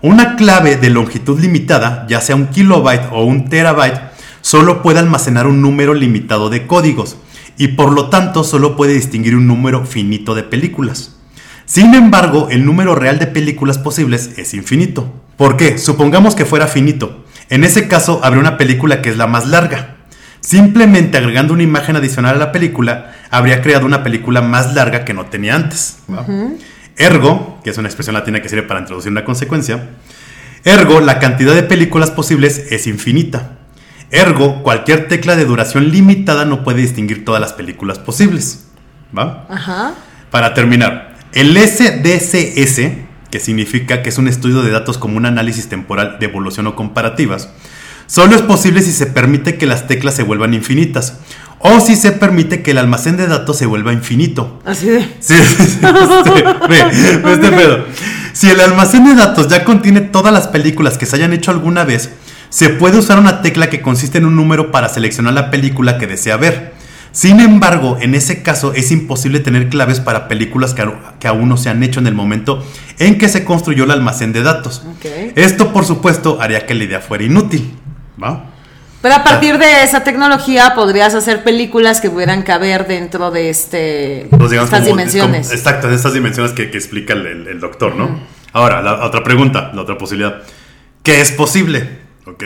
Una 0.00 0.36
clave 0.36 0.76
de 0.76 0.90
longitud 0.90 1.40
limitada, 1.40 2.06
ya 2.08 2.20
sea 2.20 2.36
un 2.36 2.46
kilobyte 2.46 3.08
o 3.10 3.24
un 3.24 3.48
terabyte, 3.48 4.00
solo 4.42 4.80
puede 4.80 5.00
almacenar 5.00 5.48
un 5.48 5.60
número 5.60 5.92
limitado 5.92 6.50
de 6.50 6.68
códigos 6.68 7.16
y 7.56 7.68
por 7.68 7.92
lo 7.92 8.08
tanto 8.08 8.44
solo 8.44 8.76
puede 8.76 8.94
distinguir 8.94 9.34
un 9.34 9.48
número 9.48 9.84
finito 9.84 10.36
de 10.36 10.44
películas. 10.44 11.16
Sin 11.64 11.94
embargo, 11.96 12.46
el 12.48 12.64
número 12.64 12.94
real 12.94 13.18
de 13.18 13.26
películas 13.26 13.76
posibles 13.76 14.38
es 14.38 14.54
infinito. 14.54 15.12
¿Por 15.36 15.56
qué? 15.56 15.78
Supongamos 15.78 16.36
que 16.36 16.44
fuera 16.44 16.68
finito. 16.68 17.24
En 17.50 17.64
ese 17.64 17.88
caso, 17.88 18.20
habría 18.22 18.40
una 18.40 18.56
película 18.56 19.02
que 19.02 19.10
es 19.10 19.16
la 19.16 19.26
más 19.26 19.48
larga. 19.48 19.96
Simplemente 20.38 21.18
agregando 21.18 21.54
una 21.54 21.64
imagen 21.64 21.96
adicional 21.96 22.36
a 22.36 22.38
la 22.38 22.52
película, 22.52 23.16
habría 23.30 23.62
creado 23.62 23.84
una 23.84 24.04
película 24.04 24.42
más 24.42 24.74
larga 24.74 25.04
que 25.04 25.12
no 25.12 25.26
tenía 25.26 25.56
antes. 25.56 25.98
Ergo, 26.98 27.60
que 27.62 27.70
es 27.70 27.78
una 27.78 27.88
expresión 27.88 28.14
latina 28.14 28.42
que 28.42 28.48
sirve 28.48 28.64
para 28.64 28.80
introducir 28.80 29.12
una 29.12 29.24
consecuencia, 29.24 29.90
ergo, 30.64 31.00
la 31.00 31.20
cantidad 31.20 31.54
de 31.54 31.62
películas 31.62 32.10
posibles 32.10 32.66
es 32.70 32.86
infinita. 32.86 33.58
Ergo, 34.10 34.62
cualquier 34.62 35.06
tecla 35.06 35.36
de 35.36 35.44
duración 35.44 35.90
limitada 35.90 36.44
no 36.44 36.64
puede 36.64 36.80
distinguir 36.80 37.24
todas 37.24 37.40
las 37.40 37.52
películas 37.52 37.98
posibles. 37.98 38.66
¿Va? 39.16 39.46
Ajá. 39.48 39.94
Para 40.30 40.54
terminar, 40.54 41.16
el 41.32 41.56
SDCS, 41.56 42.80
que 43.30 43.40
significa 43.40 44.02
que 44.02 44.08
es 44.08 44.18
un 44.18 44.28
estudio 44.28 44.62
de 44.62 44.70
datos 44.70 44.98
como 44.98 45.16
un 45.16 45.26
análisis 45.26 45.68
temporal 45.68 46.18
de 46.18 46.26
evolución 46.26 46.66
o 46.66 46.74
comparativas, 46.74 47.50
solo 48.06 48.34
es 48.34 48.42
posible 48.42 48.82
si 48.82 48.92
se 48.92 49.06
permite 49.06 49.56
que 49.56 49.66
las 49.66 49.86
teclas 49.86 50.14
se 50.14 50.22
vuelvan 50.24 50.54
infinitas 50.54 51.20
o 51.60 51.80
si 51.80 51.96
se 51.96 52.12
permite 52.12 52.62
que 52.62 52.70
el 52.70 52.78
almacén 52.78 53.16
de 53.16 53.26
datos 53.26 53.58
se 53.58 53.66
vuelva 53.66 53.92
infinito. 53.92 54.60
Así 54.64 54.86
de. 54.86 55.00
Sí, 55.20 55.34
sí, 55.36 55.56
sí, 55.58 55.66
sí, 55.66 55.80
ve, 56.68 57.18
ve 57.22 57.32
este 57.32 57.50
pedo. 57.50 57.84
Si 58.32 58.48
el 58.48 58.60
almacén 58.60 59.04
de 59.04 59.14
datos 59.14 59.48
ya 59.48 59.64
contiene 59.64 60.00
todas 60.00 60.32
las 60.32 60.48
películas 60.48 60.98
que 60.98 61.06
se 61.06 61.16
hayan 61.16 61.32
hecho 61.32 61.50
alguna 61.50 61.84
vez, 61.84 62.10
se 62.50 62.70
puede 62.70 62.98
usar 62.98 63.18
una 63.18 63.42
tecla 63.42 63.68
que 63.70 63.82
consiste 63.82 64.18
en 64.18 64.26
un 64.26 64.36
número 64.36 64.70
para 64.70 64.88
seleccionar 64.88 65.34
la 65.34 65.50
película 65.50 65.98
que 65.98 66.06
desea 66.06 66.36
ver. 66.36 66.74
Sin 67.10 67.40
embargo, 67.40 67.98
en 68.00 68.14
ese 68.14 68.42
caso 68.42 68.74
es 68.74 68.90
imposible 68.90 69.40
tener 69.40 69.68
claves 69.70 69.98
para 69.98 70.28
películas 70.28 70.74
que, 70.74 71.28
aún 71.28 71.48
no 71.48 71.56
se 71.56 71.68
han 71.68 71.82
hecho 71.82 72.00
en 72.00 72.06
el 72.06 72.14
momento 72.14 72.64
en 72.98 73.18
que 73.18 73.28
se 73.28 73.44
construyó 73.44 73.84
el 73.84 73.90
almacén 73.90 74.32
de 74.32 74.42
datos. 74.42 74.84
Esto, 75.34 75.72
por 75.72 75.84
supuesto, 75.84 76.40
haría 76.40 76.66
que 76.66 76.74
la 76.74 76.84
idea 76.84 77.00
fuera 77.00 77.24
inútil. 77.24 77.74
¿va? 78.22 78.44
Pero 79.00 79.14
a 79.14 79.22
partir 79.22 79.58
de 79.58 79.84
esa 79.84 80.02
tecnología 80.02 80.74
podrías 80.74 81.14
hacer 81.14 81.44
películas 81.44 82.00
que 82.00 82.10
pudieran 82.10 82.42
caber 82.42 82.86
dentro 82.88 83.30
de 83.30 83.48
este 83.50 84.26
Pues 84.30 84.50
digamos 84.50 84.68
estas 84.72 84.80
como- 84.80 84.96
dimensiones. 84.96 85.46
como- 85.46 85.56
exacto, 85.58 85.88
en 85.88 85.94
estas 85.94 86.14
dimensiones 86.14 86.52
que, 86.52 86.70
que 86.70 86.78
explica 86.78 87.12
el, 87.12 87.26
el- 87.26 87.46
el 87.46 87.60
doctor, 87.60 87.94
¿no? 87.94 88.18
Ahora, 88.52 88.82
la 88.82 89.04
otra 89.06 89.22
pregunta, 89.22 89.70
la 89.74 89.82
otra 89.82 89.96
posibilidad. 89.98 90.42
¿Qué 91.04 91.20
es 91.20 91.30
posible? 91.32 91.98
¿Ok? 92.26 92.42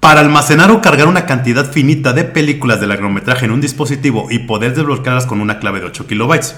Para 0.00 0.20
almacenar 0.20 0.70
o 0.70 0.80
cargar 0.80 1.08
una 1.08 1.26
cantidad 1.26 1.70
finita 1.70 2.14
de 2.14 2.24
películas 2.24 2.80
de 2.80 2.86
largometraje 2.86 3.44
en 3.44 3.50
un 3.50 3.60
dispositivo 3.60 4.28
y 4.30 4.38
poder 4.40 4.74
desbloquearlas 4.74 5.26
con 5.26 5.42
una 5.42 5.58
clave 5.58 5.80
de 5.80 5.86
8 5.86 6.06
kilobytes. 6.06 6.56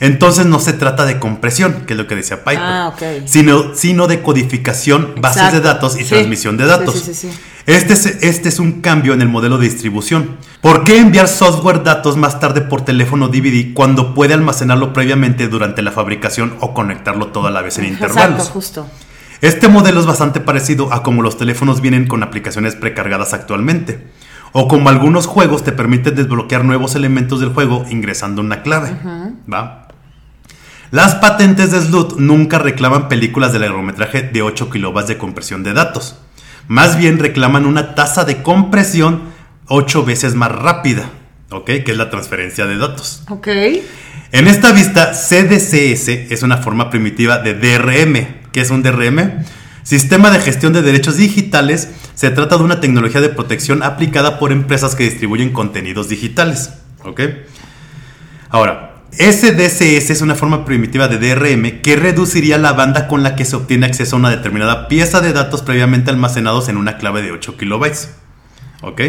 Entonces 0.00 0.46
no 0.46 0.58
se 0.58 0.72
trata 0.72 1.04
de 1.06 1.20
compresión, 1.20 1.84
que 1.86 1.92
es 1.92 1.98
lo 1.98 2.08
que 2.08 2.16
decía 2.16 2.38
Piper, 2.42 2.58
Ah, 2.60 2.92
sino, 3.26 3.76
sino 3.76 4.08
de 4.08 4.20
codificación, 4.20 5.14
bases 5.20 5.52
de 5.52 5.60
datos 5.60 5.94
y 5.96 6.02
Sí. 6.02 6.08
transmisión 6.10 6.56
de 6.56 6.66
datos. 6.66 6.96
sí, 6.96 7.14
sí, 7.14 7.28
sí. 7.28 7.30
Este 7.66 7.92
es, 7.92 8.06
este 8.06 8.48
es 8.48 8.58
un 8.58 8.80
cambio 8.80 9.12
en 9.14 9.22
el 9.22 9.28
modelo 9.28 9.56
de 9.58 9.68
distribución. 9.68 10.30
¿Por 10.60 10.82
qué 10.82 10.98
enviar 10.98 11.28
software 11.28 11.84
datos 11.84 12.16
más 12.16 12.40
tarde 12.40 12.60
por 12.62 12.84
teléfono 12.84 13.28
DVD 13.28 13.72
cuando 13.72 14.14
puede 14.14 14.34
almacenarlo 14.34 14.92
previamente 14.92 15.46
durante 15.46 15.80
la 15.82 15.92
fabricación 15.92 16.54
o 16.58 16.74
conectarlo 16.74 17.28
todo 17.28 17.46
a 17.46 17.52
la 17.52 17.62
vez 17.62 17.78
en 17.78 17.84
intervalos? 17.84 18.32
Exacto, 18.38 18.52
justo. 18.52 18.86
Este 19.42 19.66
modelo 19.66 19.98
es 19.98 20.06
bastante 20.06 20.38
parecido 20.38 20.92
a 20.92 21.02
como 21.02 21.20
los 21.20 21.36
teléfonos 21.36 21.80
vienen 21.80 22.06
con 22.06 22.22
aplicaciones 22.22 22.76
precargadas 22.76 23.34
actualmente, 23.34 24.06
o 24.52 24.68
como 24.68 24.88
algunos 24.88 25.26
juegos 25.26 25.64
te 25.64 25.72
permiten 25.72 26.14
desbloquear 26.14 26.64
nuevos 26.64 26.94
elementos 26.94 27.40
del 27.40 27.48
juego 27.48 27.84
ingresando 27.90 28.40
una 28.40 28.62
clave. 28.62 28.96
¿Va? 29.52 29.88
Las 30.92 31.16
patentes 31.16 31.72
de 31.72 31.80
SLUT 31.80 32.20
nunca 32.20 32.60
reclaman 32.60 33.08
películas 33.08 33.52
de 33.52 33.58
largometraje 33.58 34.22
de 34.22 34.42
8 34.42 34.70
kilobytes 34.70 35.08
de 35.08 35.18
compresión 35.18 35.64
de 35.64 35.72
datos. 35.72 36.18
Más 36.68 36.96
bien 36.96 37.18
reclaman 37.18 37.66
una 37.66 37.96
tasa 37.96 38.24
de 38.24 38.42
compresión 38.42 39.22
ocho 39.66 40.04
veces 40.04 40.36
más 40.36 40.52
rápida, 40.52 41.10
¿ok? 41.50 41.66
Que 41.66 41.90
es 41.90 41.96
la 41.96 42.10
transferencia 42.10 42.66
de 42.66 42.76
datos. 42.76 43.24
Ok. 43.28 43.48
En 44.30 44.46
esta 44.46 44.70
vista, 44.70 45.12
CDCS 45.14 46.30
es 46.30 46.42
una 46.44 46.58
forma 46.58 46.90
primitiva 46.90 47.38
de 47.38 47.54
DRM. 47.54 48.41
¿Qué 48.52 48.60
es 48.60 48.70
un 48.70 48.82
DRM? 48.82 49.44
Sistema 49.82 50.30
de 50.30 50.38
gestión 50.38 50.72
de 50.72 50.82
derechos 50.82 51.16
digitales. 51.16 51.88
Se 52.14 52.30
trata 52.30 52.58
de 52.58 52.64
una 52.64 52.80
tecnología 52.80 53.20
de 53.20 53.30
protección 53.30 53.82
aplicada 53.82 54.38
por 54.38 54.52
empresas 54.52 54.94
que 54.94 55.04
distribuyen 55.04 55.52
contenidos 55.52 56.08
digitales. 56.08 56.70
¿Ok? 57.04 57.20
Ahora, 58.50 58.92
SDCS 59.12 60.10
es 60.10 60.20
una 60.22 60.34
forma 60.34 60.64
primitiva 60.64 61.08
de 61.08 61.18
DRM 61.18 61.82
que 61.82 61.96
reduciría 61.96 62.58
la 62.58 62.72
banda 62.72 63.08
con 63.08 63.22
la 63.22 63.34
que 63.34 63.44
se 63.44 63.56
obtiene 63.56 63.86
acceso 63.86 64.16
a 64.16 64.18
una 64.18 64.30
determinada 64.30 64.88
pieza 64.88 65.20
de 65.20 65.32
datos 65.32 65.62
previamente 65.62 66.10
almacenados 66.10 66.68
en 66.68 66.76
una 66.76 66.98
clave 66.98 67.22
de 67.22 67.32
8 67.32 67.56
kilobytes. 67.56 68.14
¿Ok? 68.82 69.00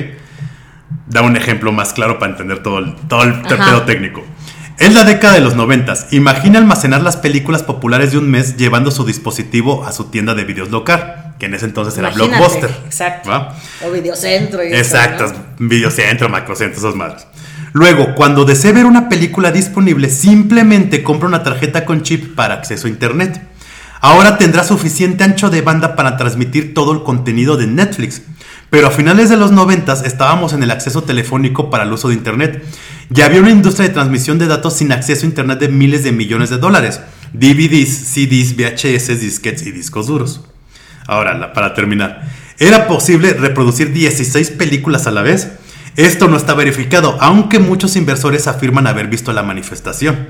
Da 1.07 1.21
un 1.21 1.35
ejemplo 1.35 1.71
más 1.71 1.93
claro 1.93 2.19
para 2.19 2.31
entender 2.31 2.63
todo 2.63 2.79
el, 2.79 2.95
todo 3.07 3.23
el 3.23 3.41
pedo 3.41 3.83
técnico. 3.83 4.25
Es 4.79 4.93
la 4.93 5.03
década 5.03 5.35
de 5.35 5.41
los 5.41 5.55
noventas. 5.55 6.07
Imagina 6.11 6.57
almacenar 6.57 7.01
las 7.03 7.17
películas 7.17 7.61
populares 7.63 8.11
de 8.11 8.17
un 8.17 8.29
mes 8.29 8.57
llevando 8.57 8.89
su 8.89 9.05
dispositivo 9.05 9.85
a 9.85 9.91
su 9.91 10.05
tienda 10.05 10.33
de 10.33 10.45
videos 10.45 10.71
local, 10.71 11.35
que 11.37 11.45
en 11.45 11.53
ese 11.53 11.65
entonces 11.65 11.97
era 11.97 12.09
Blockbuster. 12.09 12.71
Exacto. 12.85 13.29
¿va? 13.29 13.55
O 13.85 13.91
Videocentro. 13.91 14.63
Y 14.63 14.67
eso, 14.67 14.77
Exacto, 14.77 15.27
¿no? 15.27 15.67
Videocentro, 15.67 16.27
Macrocentro, 16.27 16.79
esas 16.79 16.95
madres. 16.95 17.27
Luego, 17.73 18.15
cuando 18.15 18.45
desee 18.45 18.71
ver 18.71 18.85
una 18.85 19.09
película 19.09 19.51
disponible, 19.51 20.09
simplemente 20.09 21.03
compra 21.03 21.27
una 21.27 21.43
tarjeta 21.43 21.85
con 21.85 22.01
chip 22.01 22.35
para 22.35 22.55
acceso 22.55 22.87
a 22.87 22.89
internet. 22.89 23.41
Ahora 24.01 24.37
tendrá 24.37 24.63
suficiente 24.63 25.23
ancho 25.23 25.49
de 25.49 25.61
banda 25.61 25.95
para 25.95 26.17
transmitir 26.17 26.73
todo 26.73 26.91
el 26.91 27.03
contenido 27.03 27.57
de 27.57 27.67
Netflix. 27.67 28.21
Pero 28.69 28.87
a 28.87 28.91
finales 28.91 29.29
de 29.29 29.37
los 29.37 29.51
90 29.51 29.93
estábamos 30.05 30.51
en 30.53 30.63
el 30.63 30.71
acceso 30.71 31.03
telefónico 31.03 31.69
para 31.69 31.83
el 31.83 31.93
uso 31.93 32.09
de 32.09 32.15
internet. 32.15 32.63
Ya 33.13 33.27
había 33.27 33.41
una 33.41 33.51
industria 33.51 33.87
de 33.87 33.93
transmisión 33.93 34.39
de 34.39 34.47
datos 34.47 34.73
sin 34.73 34.91
acceso 34.91 35.21
a 35.23 35.29
internet 35.29 35.59
de 35.59 35.67
miles 35.67 36.03
de 36.03 36.11
millones 36.11 36.49
de 36.49 36.57
dólares. 36.57 36.99
DVDs, 37.31 37.89
CDs, 37.89 38.55
VHS, 38.57 39.19
disquetes 39.19 39.67
y 39.67 39.71
discos 39.71 40.07
duros. 40.07 40.41
Ahora, 41.05 41.53
para 41.53 41.75
terminar, 41.75 42.27
¿era 42.57 42.87
posible 42.87 43.33
reproducir 43.33 43.93
16 43.93 44.49
películas 44.51 45.05
a 45.05 45.11
la 45.11 45.21
vez? 45.21 45.51
Esto 45.95 46.27
no 46.27 46.37
está 46.37 46.55
verificado, 46.55 47.15
aunque 47.21 47.59
muchos 47.59 47.95
inversores 47.95 48.47
afirman 48.47 48.87
haber 48.87 49.09
visto 49.09 49.31
la 49.31 49.43
manifestación. 49.43 50.29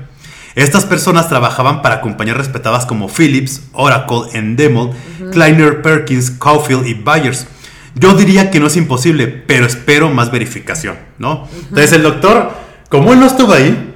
Estas 0.54 0.84
personas 0.84 1.30
trabajaban 1.30 1.80
para 1.80 2.02
compañías 2.02 2.36
respetadas 2.36 2.84
como 2.84 3.08
Philips, 3.08 3.62
Oracle, 3.72 4.24
Endemol, 4.34 4.90
Kleiner 5.32 5.80
Perkins, 5.80 6.32
Caulfield 6.32 6.86
y 6.86 6.92
Byers. 6.92 7.46
Yo 7.94 8.14
diría 8.14 8.50
que 8.50 8.60
no 8.60 8.66
es 8.66 8.76
imposible, 8.76 9.26
pero 9.26 9.64
espero 9.64 10.10
más 10.10 10.30
verificación, 10.30 10.96
¿no? 11.18 11.48
Entonces 11.70 11.92
el 11.92 12.02
doctor, 12.02 12.63
como 12.98 13.12
él 13.12 13.20
no 13.20 13.26
estuvo 13.26 13.52
ahí, 13.52 13.94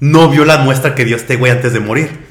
no 0.00 0.28
vio 0.28 0.44
la 0.44 0.58
muestra 0.58 0.94
que 0.94 1.04
dio 1.04 1.16
este 1.16 1.36
güey 1.36 1.52
antes 1.52 1.72
de 1.72 1.80
morir. 1.80 2.26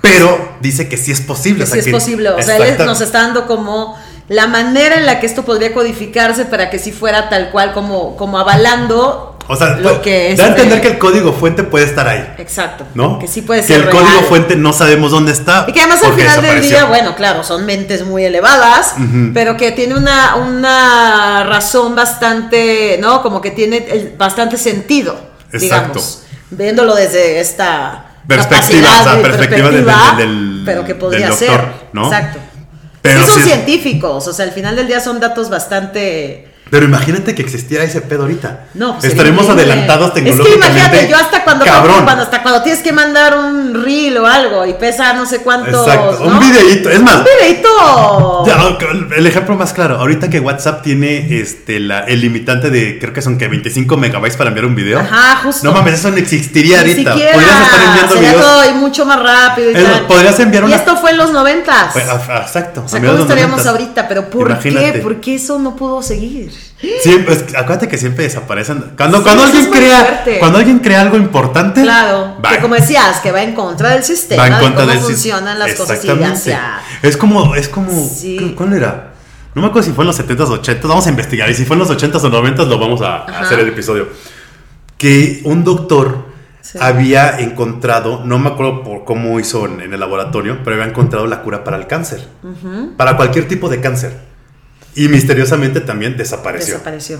Pero 0.00 0.56
dice 0.60 0.88
que 0.88 0.96
sí 0.96 1.12
es 1.12 1.20
posible. 1.22 1.64
Que 1.64 1.70
o 1.70 1.72
sí 1.72 1.78
es 1.78 1.84
que- 1.86 1.90
posible. 1.90 2.28
O 2.30 2.42
sea, 2.42 2.56
él 2.58 2.76
nos 2.84 3.00
está 3.00 3.22
dando 3.22 3.46
como 3.46 3.96
la 4.28 4.46
manera 4.46 4.96
en 4.96 5.06
la 5.06 5.20
que 5.20 5.26
esto 5.26 5.44
podría 5.44 5.72
codificarse 5.74 6.44
para 6.46 6.70
que 6.70 6.78
sí 6.78 6.92
fuera 6.92 7.28
tal 7.28 7.50
cual 7.50 7.72
como, 7.72 8.16
como 8.16 8.38
avalando 8.38 9.38
O 9.48 9.56
sea, 9.56 9.76
lo 9.76 9.82
pues, 9.82 9.98
que 9.98 10.34
da 10.36 10.44
a 10.44 10.48
este- 10.48 10.62
entender 10.62 10.80
que 10.80 10.88
el 10.88 10.98
código 10.98 11.32
fuente 11.34 11.62
puede 11.62 11.84
estar 11.86 12.06
ahí, 12.08 12.34
Exacto. 12.38 12.86
¿no? 12.94 13.18
Que 13.18 13.28
sí 13.28 13.42
puede 13.42 13.60
Que 13.62 13.66
ser 13.66 13.80
el 13.82 13.90
código 13.90 14.22
fuente 14.28 14.56
no 14.56 14.72
sabemos 14.72 15.10
dónde 15.10 15.32
está. 15.32 15.66
Y 15.68 15.72
que 15.72 15.80
además 15.80 16.02
al 16.04 16.14
final 16.14 16.40
del 16.42 16.60
día, 16.62 16.84
bueno, 16.86 17.14
claro, 17.16 17.42
son 17.44 17.64
mentes 17.66 18.04
muy 18.06 18.24
elevadas, 18.24 18.94
pero 19.34 19.56
que 19.58 19.72
tiene 19.72 19.94
una, 19.94 20.36
una 20.36 21.44
razón 21.44 21.94
bastante, 21.94 22.98
¿no? 23.00 23.22
Como 23.22 23.40
que 23.42 23.50
tiene 23.50 24.14
bastante 24.18 24.56
sentido, 24.58 25.18
Exacto. 25.54 25.98
digamos, 25.98 26.22
viéndolo 26.50 26.94
desde 26.94 27.40
esta 27.40 28.06
Perspectiva, 28.26 28.88
o 29.00 29.04
sea, 29.04 29.22
perspectiva 29.22 29.70
del- 30.16 30.62
pero 30.64 30.84
que 30.84 30.94
podría 30.94 31.28
del 31.28 31.36
ser, 31.36 31.48
doctor, 31.50 31.72
¿no? 31.92 32.04
exacto. 32.06 32.38
Pero 33.02 33.22
sí 33.22 33.30
son 33.32 33.42
científicos, 33.42 34.26
o 34.26 34.32
sea, 34.32 34.46
al 34.46 34.52
final 34.52 34.76
del 34.76 34.86
día 34.86 34.98
son 35.00 35.20
datos 35.20 35.50
bastante 35.50 36.53
Pero 36.70 36.86
imagínate 36.86 37.34
que 37.34 37.42
existiera 37.42 37.84
ese 37.84 38.00
pedo 38.00 38.22
ahorita. 38.22 38.66
No, 38.74 38.94
pues 38.94 39.04
Estaremos 39.12 39.48
adelantados 39.48 40.08
Es 40.08 40.14
que 40.14 40.20
tecnológicamente. 40.22 40.66
imagínate, 40.78 41.08
yo 41.10 41.16
hasta 41.16 41.44
cuando, 41.44 41.64
Cabrón. 41.64 42.04
cuando 42.04 42.22
hasta 42.24 42.42
cuando 42.42 42.62
tienes 42.62 42.82
que 42.82 42.92
mandar 42.92 43.38
un 43.38 43.84
reel 43.84 44.16
o 44.18 44.26
algo 44.26 44.66
y 44.66 44.72
pesa 44.74 45.12
no 45.12 45.24
sé 45.26 45.38
cuántos. 45.40 45.86
Exacto. 45.86 46.18
¿no? 46.24 46.38
Un 46.38 46.40
videíto. 46.40 46.90
Es 46.90 47.00
más, 47.02 47.16
Un 47.18 47.24
videíto. 47.24 47.68
El 49.16 49.26
ejemplo 49.26 49.54
más 49.56 49.72
claro, 49.72 49.96
ahorita 49.96 50.28
que 50.30 50.40
WhatsApp 50.40 50.82
tiene 50.82 51.38
este 51.40 51.78
la, 51.80 52.00
el 52.00 52.20
limitante 52.20 52.70
de 52.70 52.98
creo 52.98 53.12
que 53.12 53.22
son 53.22 53.38
que 53.38 53.46
25 53.48 53.96
megabytes 53.96 54.36
para 54.36 54.48
enviar 54.48 54.66
un 54.66 54.74
video. 54.74 54.98
Ajá, 55.00 55.40
justo. 55.44 55.64
No 55.64 55.72
mames, 55.72 55.94
eso 55.94 56.10
no 56.10 56.16
existiría 56.16 56.82
Ni 56.82 56.90
ahorita. 56.92 57.12
siquiera. 57.12 57.32
Podrías 57.34 57.62
estar 57.62 57.82
enviando 57.84 58.14
Sería 58.14 58.30
videos. 58.32 58.46
todo 58.46 58.70
y 58.70 58.72
mucho 58.74 59.04
más 59.06 59.22
rápido 59.22 59.70
y 59.70 59.74
tal. 59.74 60.06
podrías 60.06 60.40
enviar 60.40 60.68
Y 60.68 60.72
esto 60.72 60.96
fue 60.96 61.10
en 61.10 61.16
los 61.18 61.30
noventas. 61.32 61.92
Pues, 61.92 62.04
ah, 62.08 62.40
exacto. 62.44 62.82
o 62.84 62.88
sea, 62.88 63.00
¿cómo 63.00 63.18
estaríamos 63.18 63.60
90s. 63.62 63.66
ahorita? 63.68 64.08
Pero 64.08 64.30
¿por 64.30 64.50
Imagínate. 64.50 64.92
qué? 64.92 64.98
¿Por 65.00 65.20
qué 65.20 65.34
eso 65.36 65.58
no 65.58 65.76
pudo 65.76 66.02
seguir? 66.02 66.52
Siempre, 67.00 67.34
es 67.34 67.42
que 67.44 67.56
acuérdate 67.56 67.88
que 67.88 67.96
siempre 67.96 68.24
desaparecen. 68.24 68.92
Cuando, 68.96 69.18
Sí, 69.18 69.22
cuando 69.24 69.42
alguien 69.44 69.70
crea, 69.70 70.24
cuando 70.38 70.58
alguien 70.58 70.78
crea 70.80 71.00
algo 71.00 71.16
importante, 71.16 71.82
Claro. 71.82 72.36
Que 72.48 72.58
como 72.58 72.74
decías, 72.74 73.20
que 73.20 73.32
va 73.32 73.42
en 73.42 73.54
contra 73.54 73.90
del 73.90 74.04
sistema, 74.04 74.42
va 74.42 74.48
en 74.48 74.54
de 74.54 74.60
contra 74.60 74.80
cómo 74.82 74.92
del 74.92 75.00
funcionan 75.02 75.58
las 75.58 75.74
cosas 75.74 76.04
y 76.04 76.08
Exactamente. 76.08 76.56
Es 77.02 77.16
como, 77.16 77.54
es 77.54 77.68
como, 77.68 77.90
Sí. 77.90 78.36
¿cu- 78.38 78.54
¿cuál 78.54 78.74
era? 78.74 79.12
No 79.54 79.62
me 79.62 79.68
acuerdo 79.68 79.88
si 79.88 79.94
fue 79.94 80.02
en 80.04 80.08
los 80.08 80.16
70s, 80.18 80.48
80s, 80.50 80.88
vamos 80.88 81.06
a 81.06 81.10
investigar. 81.10 81.48
Y 81.48 81.54
si 81.54 81.64
fue 81.64 81.74
en 81.74 81.80
los 81.80 81.90
80s 81.90 82.22
o 82.24 82.30
90s, 82.30 82.66
lo 82.66 82.78
vamos 82.78 83.00
a, 83.02 83.18
a 83.24 83.40
hacer 83.40 83.60
el 83.60 83.68
episodio. 83.68 84.08
Que 84.98 85.40
un 85.44 85.64
doctor 85.64 86.32
Sí. 86.60 86.78
había 86.80 87.38
encontrado, 87.40 88.22
no 88.24 88.38
me 88.38 88.48
acuerdo 88.48 88.82
por 88.82 89.04
cómo 89.04 89.38
hizo 89.38 89.66
en, 89.66 89.80
en 89.82 89.92
el 89.92 90.00
laboratorio, 90.00 90.58
pero 90.64 90.76
había 90.76 90.88
encontrado 90.90 91.26
la 91.26 91.42
cura 91.42 91.62
para 91.62 91.76
el 91.76 91.86
cáncer. 91.86 92.26
Para 92.96 93.16
cualquier 93.16 93.46
tipo 93.48 93.68
de 93.68 93.80
cáncer. 93.80 94.33
Y 94.94 95.08
misteriosamente 95.08 95.80
también 95.80 96.16
desapareció. 96.16 96.74
Desapareció. 96.74 97.18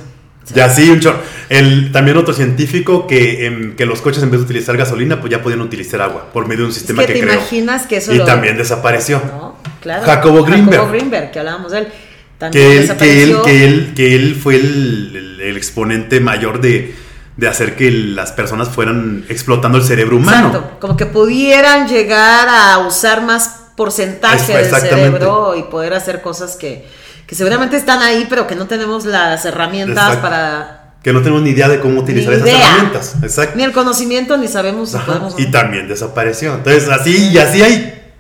Ya 0.55 0.69
sí, 0.69 0.91
un 0.91 1.01
chorro. 1.01 1.19
El, 1.49 1.91
también 1.91 2.19
otro 2.19 2.35
científico 2.35 3.07
que, 3.07 3.47
em, 3.47 3.77
que 3.77 3.87
los 3.87 4.03
coches 4.03 4.23
en 4.23 4.31
vez 4.31 4.41
de 4.41 4.45
utilizar 4.45 4.77
gasolina, 4.77 5.19
pues 5.21 5.31
ya 5.31 5.43
podían 5.43 5.63
utilizar 5.63 6.03
agua 6.03 6.31
por 6.35 6.45
medio 6.47 6.61
de 6.61 6.65
un 6.67 6.71
Es 6.71 6.77
sistema 6.77 7.01
que 7.01 7.07
que, 7.07 7.13
te 7.15 7.21
creó. 7.21 7.33
imaginas 7.35 7.87
que 7.87 7.97
eso 7.97 8.13
Y 8.13 8.19
lo- 8.19 8.27
también 8.27 8.57
desapareció. 8.59 9.23
¿no? 9.25 9.57
Claro. 9.81 10.05
Jacobo 10.05 10.45
Greenberg. 10.45 10.77
Jacobo 10.77 10.93
Greenberg, 10.93 11.31
que 11.31 11.39
hablábamos 11.39 11.73
de 11.73 11.79
él. 11.79 11.89
También 12.37 12.63
Que 12.69 12.79
él, 12.83 12.97
que, 12.99 13.23
él, 13.23 13.37
que, 13.45 13.65
él, 13.65 13.93
que 13.97 14.15
él 14.17 14.35
fue 14.37 14.57
el, 14.57 15.17
el- 15.17 15.41
el 15.41 15.57
exponente 15.57 16.21
mayor 16.21 16.61
de, 16.61 16.95
de 17.39 17.49
hacer 17.49 17.75
que 17.75 17.91
las 17.91 18.33
personas 18.33 18.69
fueran 18.69 19.25
explotando 19.31 19.79
el 19.79 19.85
cerebro 19.85 20.17
humano. 20.19 20.49
Exacto, 20.49 20.77
como 20.79 20.97
que 20.99 21.07
pudieran 21.07 21.89
llegar 21.89 22.49
a 22.51 22.79
usar 22.87 23.23
más 23.23 23.63
porcentaje 23.79 24.61
Es- 24.61 24.71
del 24.71 24.81
cerebro 24.81 25.55
y 25.57 25.63
poder 25.65 25.95
hacer 25.95 26.21
cosas 26.21 26.57
que, 26.57 26.85
que 27.35 27.39
seguramente 27.39 27.77
están 27.77 28.01
ahí, 28.01 28.29
pero 28.31 28.47
que 28.47 28.55
no 28.55 28.69
tenemos 28.69 29.05
las 29.07 29.45
herramientas 29.45 29.97
Exacto. 30.05 30.23
para... 30.23 30.95
Que 31.03 31.13
no 31.13 31.19
tenemos 31.19 31.43
ni 31.43 31.51
idea 31.51 31.69
de 31.69 31.81
cómo 31.81 32.01
utilizar 32.01 32.33
esas 32.33 32.49
herramientas. 32.49 33.17
Exacto. 33.25 33.57
Ni 33.57 33.65
el 33.65 33.73
conocimiento, 33.73 34.37
ni 34.37 34.47
sabemos 34.47 34.91
si 34.91 34.97
Ajá, 34.99 35.07
podemos... 35.07 35.35
Y 35.37 35.47
también 35.47 35.89
desapareció. 35.89 36.55
Entonces, 36.55 36.89
así 36.89 37.31
y 37.33 37.39
así 37.39 37.61
hay 37.61 38.13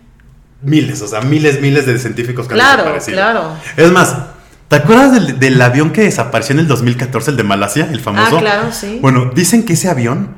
miles, 0.62 1.00
o 1.00 1.06
sea, 1.06 1.20
miles, 1.20 1.60
miles 1.60 1.86
de 1.86 1.96
científicos 2.00 2.48
que 2.48 2.54
han 2.54 2.58
Claro, 2.58 2.78
desaparecido. 2.78 3.16
claro. 3.16 3.50
Es 3.76 3.92
más, 3.92 4.16
¿te 4.66 4.74
acuerdas 4.76 5.12
del, 5.12 5.38
del 5.38 5.62
avión 5.62 5.92
que 5.92 6.02
desapareció 6.02 6.54
en 6.54 6.58
el 6.58 6.66
2014, 6.66 7.30
el 7.30 7.36
de 7.36 7.44
Malasia, 7.44 7.88
el 7.92 8.00
famoso? 8.00 8.38
Ah, 8.38 8.40
claro, 8.40 8.72
sí. 8.72 8.98
Bueno, 9.00 9.30
dicen 9.32 9.64
que 9.64 9.74
ese 9.74 9.88
avión 9.88 10.34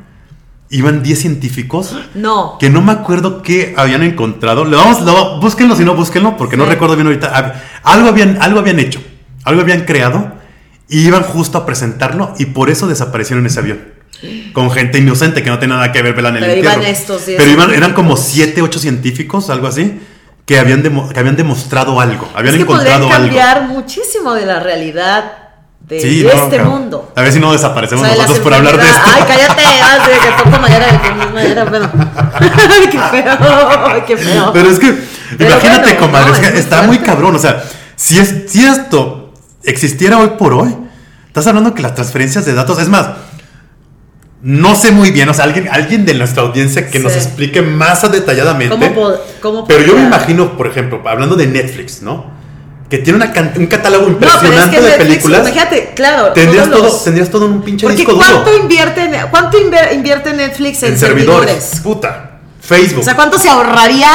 iban 0.70 1.02
10 1.02 1.20
científicos 1.20 1.96
No. 2.14 2.56
que 2.58 2.70
no 2.70 2.82
me 2.82 2.92
acuerdo 2.92 3.42
qué 3.42 3.74
habían 3.76 4.02
encontrado. 4.02 4.64
Le 4.64 4.76
vamos, 4.76 5.00
lo- 5.02 5.40
búsquenlo 5.40 5.76
si 5.76 5.84
no, 5.84 5.94
búsquenlo, 5.94 6.36
porque 6.36 6.56
no 6.56 6.64
Sí. 6.64 6.70
recuerdo 6.70 6.96
bien 6.96 7.06
ahorita. 7.06 7.32
Hab- 7.32 7.54
Algo 7.84 8.08
habían, 8.08 8.38
algo 8.42 8.58
habían 8.58 8.78
hecho, 8.80 9.00
algo 9.44 9.60
habían 9.62 9.82
creado 9.84 10.32
y 10.88 11.06
iban 11.06 11.22
justo 11.22 11.58
a 11.58 11.66
presentarlo 11.66 12.34
y 12.38 12.46
por 12.46 12.70
eso 12.70 12.86
desaparecieron 12.86 13.46
ese 13.46 13.60
avión. 13.60 13.80
Con 14.54 14.70
gente 14.70 14.98
inocente 14.98 15.42
que 15.42 15.50
no 15.50 15.58
tenía 15.58 15.76
nada 15.76 15.92
que 15.92 16.00
ver 16.02 16.14
¿verdad? 16.14 16.36
en 16.36 16.42
el 16.42 16.50
Pero 16.50 16.60
iban 16.62 16.82
estos 16.84 17.22
Pero 17.26 17.50
iban, 17.50 17.70
eran 17.74 17.92
como 17.92 18.16
7, 18.16 18.62
8 18.62 18.78
científicos, 18.78 19.50
algo 19.50 19.66
así, 19.66 20.00
que 20.46 20.58
habían, 20.58 20.82
que 20.82 21.18
habían 21.20 21.36
demostrado 21.36 22.00
algo, 22.00 22.26
habían 22.34 22.54
es 22.54 22.58
que 22.58 22.62
encontrado 22.62 23.06
algo. 23.06 23.10
cambiar 23.10 23.68
muchísimo 23.68 24.32
de 24.34 24.46
la 24.46 24.60
realidad 24.60 25.32
de, 25.88 26.00
Sí, 26.00 26.22
de 26.22 26.34
no, 26.34 26.42
este 26.44 26.58
mundo. 26.60 27.12
A 27.14 27.22
ver 27.22 27.32
si 27.32 27.38
no 27.38 27.50
O 27.50 27.52
desaparecemos 27.52 28.04
sea, 28.04 28.12
de 28.12 28.18
nosotros 28.20 28.42
por 28.42 28.54
hablar 28.54 28.76
de 28.76 28.82
esto. 28.84 29.00
Ay, 29.04 29.22
cállate, 29.26 29.62
ah, 29.82 29.98
sí, 30.04 30.10
que 30.20 30.42
toco 30.42 30.60
madera, 30.60 30.86
que 31.00 31.08
toco 31.08 31.32
madera, 31.32 31.64
bueno. 31.64 31.90
Ay, 32.34 32.88
qué 32.90 32.98
feo, 32.98 34.06
qué 34.06 34.16
feo. 34.16 34.52
Pero 34.52 34.68
es 34.68 34.78
que, 34.80 34.94
Pero 35.38 35.50
imagínate, 35.50 35.82
bueno, 35.84 36.00
comadre, 36.00 36.28
no, 36.30 36.34
es 36.34 36.40
que 36.40 36.46
es 36.46 36.52
muy 36.52 36.60
está 36.60 36.82
muy 36.82 36.98
cabrón. 36.98 37.36
O 37.36 37.38
sea, 37.38 37.62
si, 37.94 38.18
es, 38.18 38.34
si 38.48 38.64
esto 38.64 39.32
existiera 39.62 40.18
hoy 40.18 40.30
por 40.38 40.54
hoy, 40.54 40.76
estás 41.28 41.46
hablando 41.46 41.72
que 41.72 41.82
las 41.82 41.94
transferencias 41.94 42.44
de 42.44 42.54
datos, 42.54 42.80
es 42.80 42.88
más, 42.88 43.06
no 44.42 44.74
sé 44.74 44.90
muy 44.90 45.12
bien, 45.12 45.28
o 45.28 45.34
sea, 45.34 45.44
alguien, 45.44 45.68
alguien 45.70 46.04
de 46.04 46.14
nuestra 46.14 46.42
audiencia 46.42 46.88
que 46.90 46.98
nos 46.98 47.14
explique 47.14 47.62
más 47.62 48.10
detalladamente. 48.10 48.76
¿Cómo, 48.76 48.94
po- 48.94 49.14
cómo 49.40 49.66
pero 49.66 49.84
yo 49.84 49.94
me 49.96 50.02
imagino, 50.02 50.56
por 50.56 50.66
ejemplo, 50.66 51.00
hablando 51.06 51.36
de 51.36 51.46
Netflix, 51.46 52.02
¿no? 52.02 52.35
Que 52.88 52.98
tiene 52.98 53.16
una 53.16 53.32
un 53.56 53.66
catálogo 53.66 54.08
No, 54.08 54.18
pero 54.18 54.30
es 54.30 54.34
impresionante 54.36 54.76
que 54.76 54.82
de 54.82 54.88
Netflix, 54.90 55.08
películas, 55.08 55.40
Imagínate, 55.40 55.92
claro. 55.94 56.32
tendrías 56.32 56.70
todo, 56.70 56.82
los- 56.84 57.04
tendrías 57.04 57.30
todo 57.30 57.46
en 57.46 57.52
un 57.52 57.62
pinche 57.62 57.84
Porque 57.86 57.96
disco 57.96 58.12
duro. 58.12 58.24
¿cuánto 58.26 58.56
invierte, 58.56 59.00
en- 59.02 59.28
cuánto 59.30 59.58
invierte 59.58 60.32
Netflix 60.32 60.82
en, 60.84 60.92
En 60.92 60.98
servidores. 60.98 61.50
servidores? 61.64 61.80
Puta. 61.82 62.30
Facebook. 62.60 63.00
O 63.00 63.04
sea, 63.04 63.14
¿cuánto 63.16 63.38
se 63.38 63.48
ahorrarían? 63.48 64.10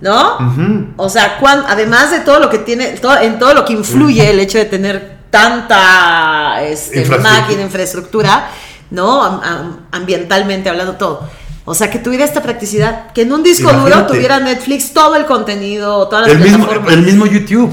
¿No? 0.00 0.92
O 0.96 1.08
sea, 1.08 1.38
cuán- 1.38 1.64
además 1.68 2.10
de 2.10 2.20
todo 2.20 2.38
lo 2.38 2.50
que 2.50 2.58
tiene, 2.58 2.88
todo- 3.00 3.18
en 3.20 3.38
todo 3.38 3.54
lo 3.54 3.64
que 3.64 3.72
influye 3.72 4.28
el 4.30 4.38
hecho 4.38 4.58
de 4.58 4.66
tener 4.66 5.14
tanta 5.30 6.62
este, 6.62 7.00
Infraestructura. 7.00 7.40
máquina, 7.40 7.62
infraestructura, 7.62 8.48
¿no? 8.90 9.22
Am- 9.22 9.40
am- 9.42 9.76
ambientalmente 9.92 10.68
hablando 10.68 10.94
todo. 10.94 11.28
O 11.66 11.74
sea, 11.74 11.90
que 11.90 11.98
tuviera 11.98 12.24
esta 12.24 12.42
practicidad, 12.42 13.12
que 13.12 13.22
en 13.22 13.32
un 13.32 13.42
disco 13.42 13.72
duro 13.72 14.06
tuviera 14.06 14.38
Netflix 14.40 14.92
todo 14.92 15.14
el 15.16 15.24
contenido, 15.24 16.06
todas 16.08 16.26
las 16.28 16.36
el, 16.36 16.42
mismo, 16.42 16.68
el 16.90 17.02
mismo 17.02 17.26
YouTube. 17.26 17.70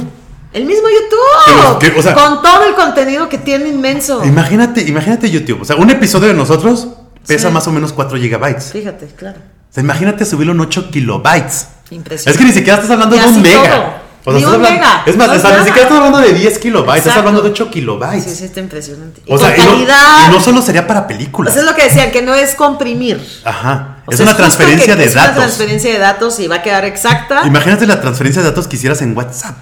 El 0.54 0.66
mismo 0.66 0.88
YouTube. 0.88 1.80
Que- 1.80 1.92
que- 1.92 2.00
o 2.00 2.02
sea- 2.04 2.14
con 2.14 2.42
todo 2.42 2.64
el 2.66 2.74
contenido 2.76 3.28
que 3.30 3.38
tiene 3.38 3.68
inmenso. 3.70 4.24
Imagínate, 4.24 4.82
imagínate 4.82 5.30
YouTube. 5.30 5.62
O 5.62 5.66
sea, 5.66 5.76
un 5.76 5.90
episodio 5.90 6.30
de 6.30 6.34
nosotros 6.34 6.88
pesa 7.28 7.48
Sí. 7.50 7.54
más 7.54 7.68
o 7.68 7.72
menos 7.72 7.92
4 7.94 8.18
gigabytes. 8.18 8.72
Fíjate, 8.72 9.08
claro. 9.08 9.40
O 9.40 9.74
sea, 9.74 9.84
imagínate 9.84 10.26
subirlo 10.26 10.54
en 10.54 10.60
8 10.62 10.90
kilobytes. 10.92 11.68
Impresionante. 11.90 12.32
Es 12.32 12.38
que 12.38 12.44
ni 12.46 12.52
siquiera 12.54 12.76
estás 12.76 12.92
hablando 12.92 13.16
de 13.18 13.26
un 13.26 13.42
mega. 13.42 13.62
todo. 13.70 13.94
O 14.24 14.38
sea, 14.38 14.48
hablando- 14.50 14.70
mega. 14.70 15.04
Es 15.06 15.18
más, 15.18 15.28
No 15.28 15.34
es 15.34 15.44
ni 15.44 15.50
siquiera 15.66 15.82
estás 15.82 15.92
hablando 15.98 16.18
de 16.20 16.34
10 16.34 16.60
kilobytes, 16.60 16.98
estás 17.06 17.18
hablando 17.18 17.42
de 17.42 17.50
8 17.50 17.70
kilobytes. 17.72 18.24
Sí, 18.24 18.36
sí, 18.36 18.46
está 18.46 18.60
impresionante. 18.60 19.22
Y 19.26 19.34
O 19.34 19.38
sea, 19.38 19.56
con 19.56 19.64
y 19.64 19.68
no, 19.68 19.72
calidad. 19.74 20.28
y 20.30 20.32
no 20.32 20.40
solo 20.42 20.62
sería 20.62 20.86
para 20.86 21.08
películas. 21.08 21.54
Pues 21.54 21.64
es 21.66 21.70
lo 21.70 21.76
que 21.76 21.84
decían, 21.86 22.12
que 22.12 22.22
no 22.22 22.34
es 22.36 22.54
comprimir. 22.56 23.20
Ajá. 23.44 23.98
O 24.06 24.12
es 24.12 24.18
sea, 24.18 24.26
una 24.26 24.36
transferencia 24.38 24.96
de 24.96 25.06
es 25.06 25.14
datos. 25.14 25.32
una 25.38 25.44
transferencia 25.46 25.92
de 25.92 25.98
datos 26.00 26.40
y 26.40 26.48
va 26.48 26.58
a 26.58 26.62
quedar 26.62 26.86
exacta. 26.86 27.42
Imagínate 27.46 27.88
la 27.88 28.00
transferencia 28.02 28.42
de 28.42 28.50
datos 28.50 28.68
que 28.68 28.76
hicieras 28.76 29.02
en 29.02 29.16
WhatsApp. 29.18 29.56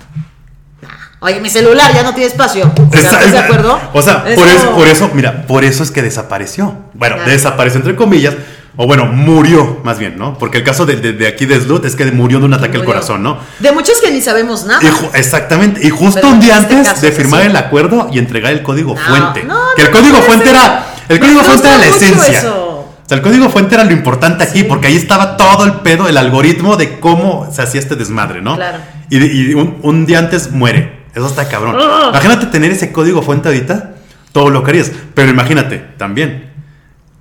Oye, 1.22 1.42
mi 1.42 1.50
celular 1.50 1.94
ya 1.94 2.04
no 2.04 2.14
tiene 2.14 2.28
espacio. 2.30 2.72
¿Estás 2.94 3.32
de 3.32 3.38
acuerdo? 3.40 3.78
O 3.94 4.02
sea, 4.02 4.24
Es 4.28 4.36
por 4.40 4.48
eso, 4.48 4.66
como- 4.66 4.78
por 4.78 4.88
eso, 4.88 5.12
mira, 5.14 5.46
por 5.48 5.66
eso 5.66 5.84
es 5.84 5.92
que 5.92 6.02
desapareció. 6.02 6.76
Bueno, 6.94 7.16
Claro. 7.18 7.32
desapareció 7.32 7.80
entre 7.80 7.96
comillas. 7.96 8.36
O 8.78 8.88
bueno, 8.88 9.06
murió 9.08 9.82
más 9.84 10.00
bien, 10.00 10.18
¿no? 10.18 10.38
Porque 10.38 10.60
el 10.60 10.64
caso 10.64 10.86
de, 10.86 10.96
de- 10.96 11.12
de 11.12 11.28
aquí 11.28 11.46
de 11.46 11.60
Slut 11.60 11.84
es 11.84 11.98
que 11.98 12.06
murió 12.12 12.40
de 12.40 12.46
un 12.46 12.54
ataque 12.54 12.78
al 12.78 12.86
corazón, 12.86 13.22
¿no? 13.22 13.38
De 13.60 13.74
muchos 13.74 14.00
que 14.00 14.10
ni 14.12 14.22
sabemos 14.22 14.64
nada. 14.66 14.80
Y 14.82 15.18
exactamente. 15.18 15.86
Y 15.86 15.90
justo 15.90 16.22
Pero 16.22 16.30
un 16.34 16.40
día 16.40 16.60
este 16.60 16.76
antes 16.76 17.02
de 17.02 17.12
firmar 17.12 17.42
el 17.42 17.56
acuerdo 17.58 18.10
y 18.14 18.20
entregar 18.20 18.54
el 18.54 18.64
código 18.64 18.96
No, 18.96 19.02
fuente. 19.02 19.44
no, 19.44 19.60
que 19.76 19.82
el 19.82 19.92
código 19.92 20.18
fuente 20.22 20.50
era. 20.52 20.86
El 21.10 21.20
código 21.20 21.42
fuente 21.44 21.68
era 21.68 21.78
la 21.80 21.88
esencia. 21.88 22.40
eso. 22.40 22.66
O 22.78 23.10
sea, 23.10 23.18
el 23.18 23.24
código 23.24 23.50
fuente 23.50 23.76
era 23.76 23.84
lo 23.84 23.92
importante 23.92 24.44
aquí, 24.46 24.60
Sí. 24.60 24.64
porque 24.64 24.88
ahí 24.88 24.96
estaba 24.96 25.36
todo 25.36 25.66
el 25.66 25.74
pedo, 25.82 26.08
el 26.08 26.16
algoritmo 26.16 26.78
de 26.78 27.00
cómo 27.00 27.52
se 27.52 27.64
hacía 27.64 27.82
este 27.82 27.96
desmadre, 27.96 28.40
¿no? 28.42 28.56
Claro. 28.56 28.78
Y, 29.10 29.18
y 29.26 29.54
un, 29.56 29.80
un 29.82 30.06
día 30.06 30.20
antes 30.20 30.52
muere. 30.52 30.99
Eso 31.16 31.28
está 31.28 31.48
cabrón. 31.48 31.76
Ugh. 31.76 32.10
Imagínate 32.10 32.46
tener 32.48 32.72
ese 32.72 32.92
código 32.92 33.22
fuente 33.22 33.48
ahorita, 33.50 33.96
todo 34.32 34.50
lo 34.50 34.64
que 34.64 34.72
harías. 34.72 34.92
Pero 35.14 35.30
imagínate, 35.32 35.78
también, 35.98 36.52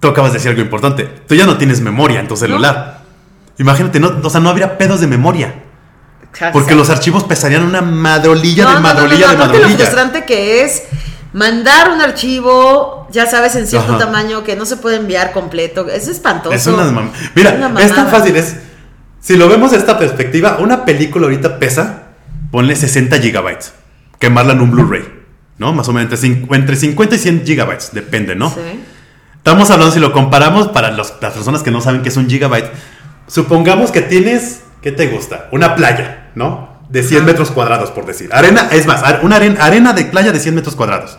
tú 0.00 0.08
acabas 0.08 0.32
de 0.32 0.38
decir 0.38 0.50
algo 0.50 0.62
importante. 0.62 1.04
Tú 1.26 1.34
ya 1.34 1.46
no 1.46 1.56
tienes 1.58 1.80
memoria 1.80 2.20
en 2.20 2.28
tu 2.28 2.36
celular. 2.36 3.00
Imagínate, 3.58 3.98
no, 4.00 4.20
o 4.22 4.30
sea, 4.30 4.40
no 4.40 4.50
habría 4.50 4.78
pedos 4.78 5.00
de 5.00 5.06
memoria. 5.06 5.54
Porque 6.52 6.74
los 6.74 6.90
archivos 6.90 7.24
pesarían 7.24 7.62
una 7.62 7.80
madrolilla 7.80 8.64
No, 8.64 8.74
de 8.74 8.80
madrolilla 8.80 9.26
no, 9.26 9.32
de 9.32 9.36
aparte 9.36 9.54
lo 9.54 9.62
madrolilla. 9.64 9.78
frustrante 9.86 10.24
que 10.24 10.62
es 10.62 10.82
mandar 11.32 11.90
un 11.90 12.00
archivo, 12.02 13.08
ya 13.10 13.26
sabes, 13.26 13.56
en 13.56 13.66
cierto 13.66 13.92
Ajá. 13.94 13.98
tamaño 14.04 14.44
que 14.44 14.54
no 14.54 14.64
se 14.66 14.76
puede 14.76 14.96
enviar 14.96 15.32
completo. 15.32 15.88
Es 15.88 16.06
espantoso. 16.06 16.54
Es 16.54 16.66
una 16.66 16.84
mam- 16.84 17.10
Mira, 17.34 17.50
Es 17.50 17.56
una 17.56 17.80
es 17.82 17.94
tan 17.94 18.08
fácil, 18.08 18.36
es. 18.36 18.56
Si 19.20 19.36
lo 19.36 19.48
vemos 19.48 19.72
de 19.72 19.78
esta 19.78 19.98
perspectiva, 19.98 20.58
una 20.60 20.84
película 20.84 21.24
ahorita 21.24 21.58
pesa, 21.58 22.02
ponle 22.52 22.76
60 22.76 23.18
gigabytes. 23.18 23.72
Quemarla 24.18 24.52
en 24.54 24.60
un 24.60 24.70
Blu-ray, 24.70 25.04
¿no? 25.58 25.72
Más 25.72 25.88
o 25.88 25.92
menos 25.92 26.12
entre, 26.12 26.28
cin- 26.28 26.54
entre 26.54 26.76
50 26.76 27.14
y 27.14 27.18
100 27.18 27.44
gigabytes, 27.46 27.90
depende, 27.92 28.34
¿no? 28.34 28.50
Sí. 28.50 28.60
Estamos 29.36 29.70
hablando, 29.70 29.92
si 29.94 30.00
lo 30.00 30.12
comparamos 30.12 30.68
para 30.68 30.90
los- 30.90 31.14
las 31.20 31.32
personas 31.32 31.62
que 31.62 31.70
no 31.70 31.80
saben 31.80 32.02
qué 32.02 32.08
es 32.08 32.16
un 32.16 32.28
gigabyte, 32.28 32.70
supongamos 33.26 33.90
que 33.92 34.02
tienes, 34.02 34.62
¿qué 34.82 34.92
te 34.92 35.06
gusta? 35.08 35.48
Una 35.52 35.74
playa, 35.74 36.30
¿no? 36.34 36.78
De 36.88 37.02
100 37.02 37.20
Ajá. 37.20 37.26
metros 37.26 37.50
cuadrados, 37.50 37.90
por 37.90 38.06
decir. 38.06 38.30
Arena, 38.32 38.68
es 38.72 38.86
más, 38.86 39.02
una 39.22 39.36
arena, 39.36 39.62
arena 39.64 39.92
de 39.92 40.04
playa 40.06 40.32
de 40.32 40.40
100 40.40 40.54
metros 40.54 40.74
cuadrados. 40.74 41.18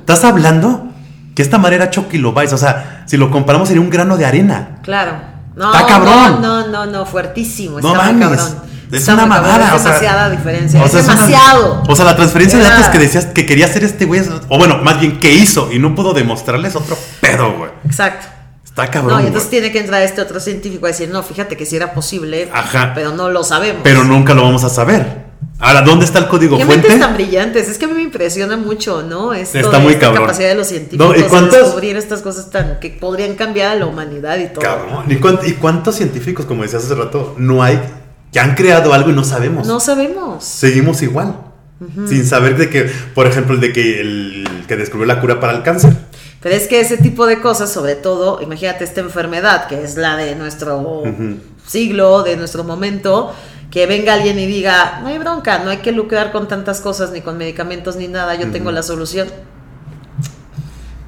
Estás 0.00 0.22
hablando 0.24 0.92
que 1.34 1.40
esta 1.42 1.56
madre 1.58 1.76
era 1.76 1.86
8 1.86 2.08
kilobytes, 2.08 2.52
o 2.52 2.58
sea, 2.58 3.04
si 3.06 3.16
lo 3.16 3.30
comparamos 3.30 3.68
sería 3.68 3.80
un 3.80 3.88
grano 3.90 4.16
de 4.16 4.26
arena. 4.26 4.78
Claro. 4.82 5.12
No, 5.54 5.72
Está 5.74 5.86
cabrón. 5.86 6.42
No, 6.42 6.66
no, 6.66 6.68
no, 6.68 6.86
no, 6.86 7.06
fuertísimo. 7.06 7.80
No 7.80 7.92
está 7.94 8.12
mames. 8.12 8.38
cabrón. 8.40 8.62
Es 8.92 9.08
una 9.08 9.26
mamada. 9.26 9.68
Es 9.68 9.74
o 9.74 9.78
sea, 9.78 9.84
demasiada 9.92 10.30
diferencia. 10.30 10.82
o 10.82 10.88
sea, 10.88 11.00
es 11.00 11.06
una- 11.06 11.14
demasiado. 11.14 11.82
o 11.88 11.96
sea, 11.96 12.04
la 12.04 12.16
transferencia 12.16 12.58
de 12.58 12.64
datos 12.64 12.88
que 12.88 12.98
decías 12.98 13.26
que 13.26 13.46
quería 13.46 13.66
hacer 13.66 13.84
este 13.84 14.04
güey, 14.04 14.20
es- 14.20 14.30
o 14.48 14.58
bueno, 14.58 14.78
más 14.78 15.00
bien 15.00 15.18
que 15.18 15.32
hizo 15.34 15.70
y 15.72 15.78
no 15.78 15.94
pudo 15.94 16.12
demostrarles 16.14 16.76
otro 16.76 16.96
pedo, 17.20 17.52
güey. 17.56 17.70
Exacto. 17.84 18.26
Está 18.64 18.88
cabrón. 18.90 19.16
No, 19.18 19.22
y 19.24 19.26
entonces 19.28 19.48
tiene 19.48 19.72
que 19.72 19.78
entrar 19.80 20.02
este 20.02 20.20
otro 20.20 20.38
científico 20.38 20.84
a 20.86 20.90
decir, 20.90 21.08
no, 21.08 21.22
fíjate 21.22 21.56
que 21.56 21.64
sí 21.64 21.76
era 21.76 21.94
posible, 21.94 22.50
Ajá. 22.52 22.92
pero 22.94 23.10
no 23.12 23.30
lo 23.30 23.42
sabemos. 23.42 23.80
Pero 23.82 24.04
nunca 24.04 24.34
lo 24.34 24.42
vamos 24.42 24.64
a 24.64 24.68
saber. 24.68 25.24
Ahora, 25.58 25.80
¿dónde 25.80 26.04
está 26.04 26.18
el 26.18 26.28
código 26.28 26.58
¿Qué 26.58 26.66
fuente? 26.66 26.98
tan 26.98 27.14
brillantes? 27.14 27.66
Es 27.70 27.78
que 27.78 27.86
a 27.86 27.88
mí 27.88 27.94
me 27.94 28.02
impresiona 28.02 28.58
mucho, 28.58 29.02
¿no? 29.02 29.32
Esto 29.32 29.58
Está 29.58 29.78
muy 29.78 29.94
esta 29.94 30.06
cabrón. 30.08 30.24
capacidad 30.24 30.50
de 30.50 30.54
los 30.54 30.66
científicos 30.66 31.06
No, 31.06 31.14
¿y 31.14 31.22
de 31.22 31.58
descubrir 31.58 31.96
estas 31.96 32.20
cosas 32.20 32.50
tan 32.50 32.78
que 32.78 32.90
podrían 32.90 33.34
cambiar 33.36 33.70
a 33.72 33.74
la 33.76 33.86
humanidad 33.86 34.36
y 34.36 34.48
todo. 34.48 34.60
Cabrón. 34.60 35.04
¿Y, 35.08 35.14
y 35.48 35.52
cuántos 35.54 35.94
científicos, 35.94 36.44
como 36.44 36.62
decías 36.62 36.84
hace 36.84 36.94
rato, 36.94 37.34
no 37.38 37.62
hay 37.62 37.80
que 38.32 38.40
han 38.40 38.54
creado 38.54 38.92
algo 38.92 39.10
y 39.10 39.12
no 39.12 39.24
sabemos? 39.24 39.66
No 39.66 39.80
sabemos. 39.80 40.44
Seguimos 40.44 41.02
igual. 41.02 41.36
Sin 42.08 42.24
saber 42.24 42.56
de 42.56 42.70
que, 42.70 42.90
por 43.14 43.26
ejemplo, 43.26 43.54
el 43.54 43.60
de 43.60 43.72
que 43.72 44.00
el 44.00 44.48
que 44.66 44.76
descubrió 44.76 45.06
la 45.06 45.20
cura 45.20 45.40
para 45.40 45.52
el 45.52 45.62
cáncer. 45.62 45.92
Pero 46.40 46.54
es 46.54 46.68
que 46.68 46.80
ese 46.80 46.96
tipo 46.96 47.26
de 47.26 47.40
cosas, 47.40 47.70
sobre 47.70 47.96
todo, 47.96 48.40
imagínate 48.40 48.84
esta 48.84 49.00
enfermedad 49.00 49.66
que 49.66 49.82
es 49.82 49.96
la 49.96 50.16
de 50.16 50.34
nuestro 50.36 51.02
siglo, 51.66 52.22
de 52.22 52.36
nuestro 52.36 52.64
momento, 52.64 53.34
que 53.70 53.86
venga 53.86 54.14
alguien 54.14 54.38
y 54.38 54.46
diga, 54.46 55.00
no 55.02 55.08
hay 55.08 55.18
bronca, 55.18 55.58
no 55.58 55.70
hay 55.70 55.78
que 55.78 55.92
lucrar 55.92 56.32
con 56.32 56.48
tantas 56.48 56.80
cosas, 56.80 57.10
ni 57.10 57.20
con 57.20 57.36
medicamentos, 57.36 57.96
ni 57.96 58.08
nada, 58.08 58.34
yo 58.36 58.50
tengo 58.50 58.72
la 58.72 58.82
solución. 58.82 59.28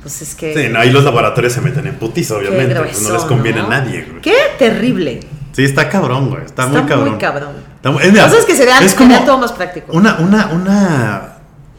Pues 0.02 0.22
es 0.22 0.34
que... 0.34 0.54
Sí, 0.54 0.68
no, 0.70 0.80
ahí 0.80 0.90
los 0.90 1.04
laboratorios 1.04 1.52
se 1.52 1.60
meten 1.60 1.86
en 1.86 1.94
putizo, 1.96 2.38
qué 2.40 2.48
obviamente. 2.48 2.74
pues 2.80 3.02
no 3.02 3.12
les 3.12 3.22
conviene 3.22 3.60
¿no? 3.60 3.66
a 3.66 3.70
nadie, 3.70 4.06
güey. 4.08 4.20
Qué 4.22 4.36
terrible. 4.58 5.20
Sí, 5.58 5.64
está 5.64 5.88
cabrón, 5.88 6.28
güey. 6.30 6.44
Está, 6.44 6.66
Está 6.66 6.78
muy 6.80 6.88
cabrón. 6.88 7.08
muy 7.10 7.18
cabrón. 7.18 7.50
Está 7.74 7.90
muy- 7.90 8.00
es, 8.04 8.12
mira, 8.12 8.28
Cosas 8.28 8.44
que 8.44 8.54
serían, 8.54 8.80
es 8.84 8.94
como 8.94 9.18
todo 9.24 9.38
más 9.38 9.50
práctico. 9.50 9.92
Una, 9.92 10.18
una, 10.20 10.46
una. 10.52 11.32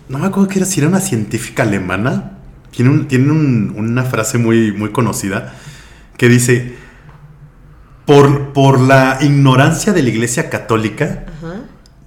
No 0.10 0.18
me 0.18 0.28
acuerdo 0.28 0.50
que 0.50 0.60
era 0.60 0.66
si 0.66 0.82
era 0.82 0.90
una 0.90 1.00
científica 1.00 1.64
alemana. 1.64 2.32
Tiene, 2.72 2.92
un- 2.92 3.08
tiene 3.08 3.32
un- 3.32 3.74
una 3.78 4.04
frase 4.04 4.38
muy, 4.38 4.74
muy 4.74 4.90
conocida 4.92 5.54
que 6.18 6.28
dice: 6.28 6.76
por, 8.06 8.52
por 8.54 8.82
la 8.82 9.20
ignorancia 9.22 9.94
de 9.94 10.04
la 10.04 10.10
iglesia 10.10 10.50
católica 10.50 11.24
Ajá. 11.38 11.39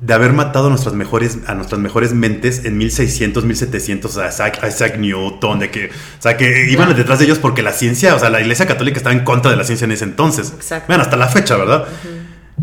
De 0.02 0.14
haber 0.14 0.32
matado 0.32 0.66
a 0.66 0.70
nuestras 0.70 0.94
mejores, 0.94 1.38
a 1.46 1.54
nuestras 1.54 1.80
mejores 1.80 2.12
mentes 2.12 2.64
en 2.64 2.76
1600, 2.76 3.44
1700, 3.44 4.18
a 4.18 4.28
Isaac, 4.28 4.58
a 4.62 4.68
Isaac 4.68 4.98
Newton, 4.98 5.60
de 5.60 5.70
que, 5.70 5.86
o 5.86 5.90
sea, 6.22 6.36
que 6.36 6.68
iban 6.70 6.94
detrás 6.96 7.20
de 7.20 7.24
ellos 7.26 7.38
porque 7.38 7.62
la 7.62 7.72
ciencia, 7.72 8.14
o 8.14 8.18
sea, 8.18 8.28
la 8.28 8.40
iglesia 8.40 8.66
católica 8.66 8.96
estaba 8.98 9.14
en 9.14 9.22
contra 9.24 9.50
de 9.52 9.56
la 9.56 9.62
ciencia 9.64 9.84
en 9.84 9.92
ese 9.92 10.02
entonces. 10.04 10.52
Exacto. 10.56 10.86
Bueno, 10.88 11.04
hasta 11.04 11.16
la 11.16 11.28
fecha, 11.28 11.56
¿verdad? 11.56 11.84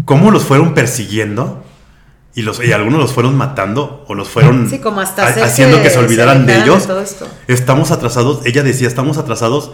¿Cómo 0.05 0.31
los 0.31 0.43
fueron 0.43 0.73
persiguiendo? 0.73 1.63
Y, 2.35 2.43
los, 2.43 2.63
y 2.63 2.71
algunos 2.73 2.99
los 2.99 3.11
fueron 3.13 3.35
matando 3.35 4.05
o 4.07 4.13
los 4.15 4.29
fueron 4.29 4.69
Sí, 4.69 4.79
como 4.79 5.01
hasta 5.01 5.23
ha- 5.23 5.29
hacer 5.29 5.43
haciendo 5.43 5.77
que, 5.81 5.89
se 5.89 5.95
se 5.95 5.99
olvidaran 5.99 6.45
de 6.45 6.57
ellos. 6.59 6.85
todo 6.87 7.01
esto. 7.01 7.27
Estamos 7.47 7.91
atrasados, 7.91 8.41
ella 8.45 8.63
decía, 8.63 8.87
estamos 8.87 9.17
atrasados 9.17 9.71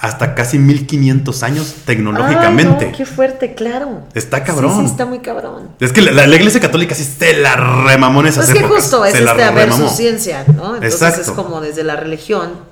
hasta 0.00 0.34
casi 0.36 0.58
1500 0.58 1.42
años 1.42 1.74
tecnológicamente. 1.84 2.84
Ay, 2.86 2.90
no, 2.92 2.96
qué 2.96 3.04
fuerte, 3.04 3.54
claro. 3.54 4.02
Está 4.14 4.44
cabrón. 4.44 4.72
Sí, 4.76 4.80
sí, 4.82 4.86
está 4.86 5.06
muy 5.06 5.18
cabrón. 5.18 5.70
Es 5.80 5.92
que 5.92 6.02
la, 6.02 6.12
la- 6.12 6.26
la 6.26 6.36
iglesia 6.36 6.60
católica 6.60 6.94
sí 6.94 7.02
se 7.04 7.34
la 7.36 7.56
remamó 7.56 8.20
en 8.20 8.28
esas 8.28 8.46
Pues 8.46 8.48
es 8.50 8.54
que 8.54 8.60
épocas. 8.60 8.82
justo 8.84 9.04
es 9.04 9.12
se 9.12 9.18
este 9.24 9.32
remamó. 9.34 9.56
versus 9.56 9.92
ciencia, 9.96 10.44
¿no? 10.54 10.76
Entonces 10.76 10.94
Exacto. 10.94 11.20
es 11.22 11.30
como 11.30 11.60
desde 11.60 11.82
la 11.82 11.96
religión. 11.96 12.66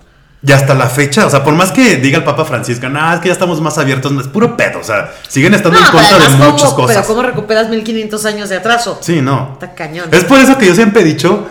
Y 0.47 0.53
hasta 0.53 0.75
la 0.75 0.87
fecha, 0.87 1.27
o 1.27 1.31
sea, 1.31 1.43
por 1.43 1.55
más 1.55 1.73
que 1.73 1.97
diga 1.97 2.19
el 2.19 2.25
Papa 2.25 2.45
Francisco, 2.45 2.89
no, 2.89 3.13
es 3.15 3.19
que 3.21 3.27
ya 3.29 3.33
estamos 3.33 3.61
más 3.61 3.79
abiertos, 3.79 4.13
no, 4.13 4.21
es 4.21 4.29
puro 4.29 4.57
pedo, 4.57 4.79
o 4.79 4.85
sea, 4.85 5.11
siguen 5.29 5.55
estando 5.55 5.79
en 5.79 5.85
No, 5.85 5.91
pero 5.91 6.05
contra 6.05 6.29
de 6.29 6.37
muchas 6.53 6.71
¿cómo- 6.71 6.77
cosas. 6.87 6.97
Pero 6.99 7.07
¿cómo 7.09 7.23
recuperas 7.23 7.69
1500 7.71 8.25
años 8.27 8.49
de 8.51 8.57
atraso? 8.59 8.99
Sí, 9.01 9.21
no. 9.23 9.55
Está 9.55 9.75
cañón. 9.75 10.09
Es 10.13 10.23
por 10.25 10.39
eso 10.39 10.57
que 10.59 10.67
yo 10.67 10.75
siempre 10.77 11.01
he 11.03 11.05
dicho, 11.05 11.49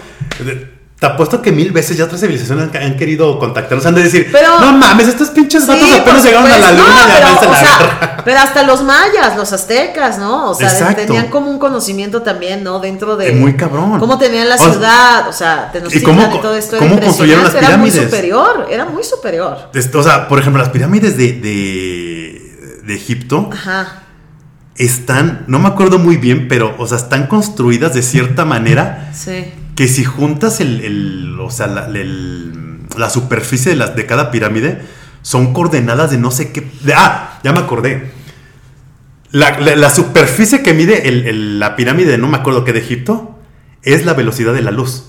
te 1.07 1.11
apuesto 1.13 1.41
que 1.41 1.51
mil 1.51 1.71
veces 1.71 1.95
ya 1.97 2.05
otras 2.05 2.19
civilizaciones 2.21 2.69
han, 2.73 2.81
han 2.81 2.97
querido 2.97 3.37
contactarnos, 3.37 3.85
han 3.85 3.93
de 3.95 4.03
decir, 4.03 4.29
Pero- 4.31 4.59
no 4.59 4.71
mames, 4.73 5.07
estos 5.07 5.29
pinches 5.29 5.63
Sí, 5.63 5.69
vatos 5.69 5.87
por 5.89 5.99
apenas 6.01 6.23
llegaron 6.23 6.51
a 6.51 6.57
la 6.57 6.71
luna 6.71 6.83
No, 6.83 6.99
y 6.99 7.13
pero, 7.13 7.49
o 7.49 7.51
la 7.53 7.59
sea, 7.59 8.21
pero 8.25 8.39
hasta 8.39 8.63
los 8.63 8.83
mayas, 8.83 9.37
los 9.37 9.53
aztecas, 9.53 10.17
¿no? 10.17 10.49
O 10.49 10.55
sea, 10.55 10.71
Exacto. 10.71 11.03
tenían 11.05 11.27
como 11.27 11.51
un 11.51 11.59
conocimiento 11.59 12.21
también, 12.23 12.63
¿no? 12.63 12.79
Dentro 12.79 13.17
de 13.17 13.29
Es 13.29 13.35
muy 13.35 13.53
cabrón. 13.55 13.99
cómo 13.99 14.17
tenían 14.17 14.49
la 14.49 14.57
ciudad, 14.57 15.27
o 15.29 15.33
sea, 15.33 15.69
Tenochtitlan 15.71 16.15
¿y 16.17 16.21
y, 16.21 16.25
cómo- 16.27 16.39
todo 16.41 16.55
esto 16.55 16.77
cómo 16.77 16.95
era 16.95 17.05
construyeron 17.05 17.43
las 17.43 17.53
impresionante, 17.53 17.73
Era 17.73 17.77
muy 17.77 17.89
pirámides? 17.91 18.11
superior, 18.11 18.67
era 18.71 18.85
muy 18.85 19.03
superior. 19.03 19.57
O 19.93 20.03
sea, 20.03 20.27
por 20.27 20.39
ejemplo, 20.39 20.61
las 20.61 20.71
pirámides 20.71 21.17
de, 21.17 21.33
de, 21.33 22.81
de 22.83 22.93
Egipto, 22.95 23.49
Ajá. 23.53 24.01
están, 24.75 25.43
no 25.47 25.59
me 25.59 25.67
acuerdo 25.67 25.99
muy 25.99 26.17
bien, 26.17 26.47
pero, 26.47 26.75
o 26.77 26.87
sea, 26.87 26.97
están 26.97 27.27
construidas 27.27 27.93
de 27.93 28.01
cierta 28.01 28.43
manera 28.45 29.11
Sí. 29.13 29.53
Que 29.75 29.87
si 29.87 30.03
juntas 30.03 30.59
el, 30.61 30.81
el- 30.81 31.37
o 31.39 31.49
sea, 31.51 31.67
la, 31.67 31.85
el- 31.87 32.79
la 32.97 33.09
superficie 33.09 33.71
de, 33.71 33.75
las, 33.77 33.95
de 33.95 34.05
cada 34.05 34.31
pirámide, 34.31 34.81
son 35.21 35.53
coordenadas 35.53 36.11
de 36.11 36.17
no 36.17 36.31
sé 36.31 36.51
qué. 36.51 36.69
de- 36.81 36.93
ah, 36.93 37.39
ya 37.43 37.51
me 37.51 37.59
acordé. 37.59 38.11
La, 39.31 39.59
la- 39.59 39.75
la 39.75 39.89
superficie 39.89 40.63
que 40.63 40.73
mide 40.73 41.07
el- 41.09 41.27
el- 41.27 41.59
la 41.59 41.75
pirámide, 41.75 42.11
de 42.11 42.17
no 42.17 42.27
me 42.27 42.37
acuerdo 42.37 42.63
qué 42.63 42.73
de 42.73 42.79
Egipto, 42.79 43.37
es 43.83 44.05
la 44.05 44.13
velocidad 44.13 44.53
de 44.53 44.61
la 44.61 44.71
luz. 44.71 45.05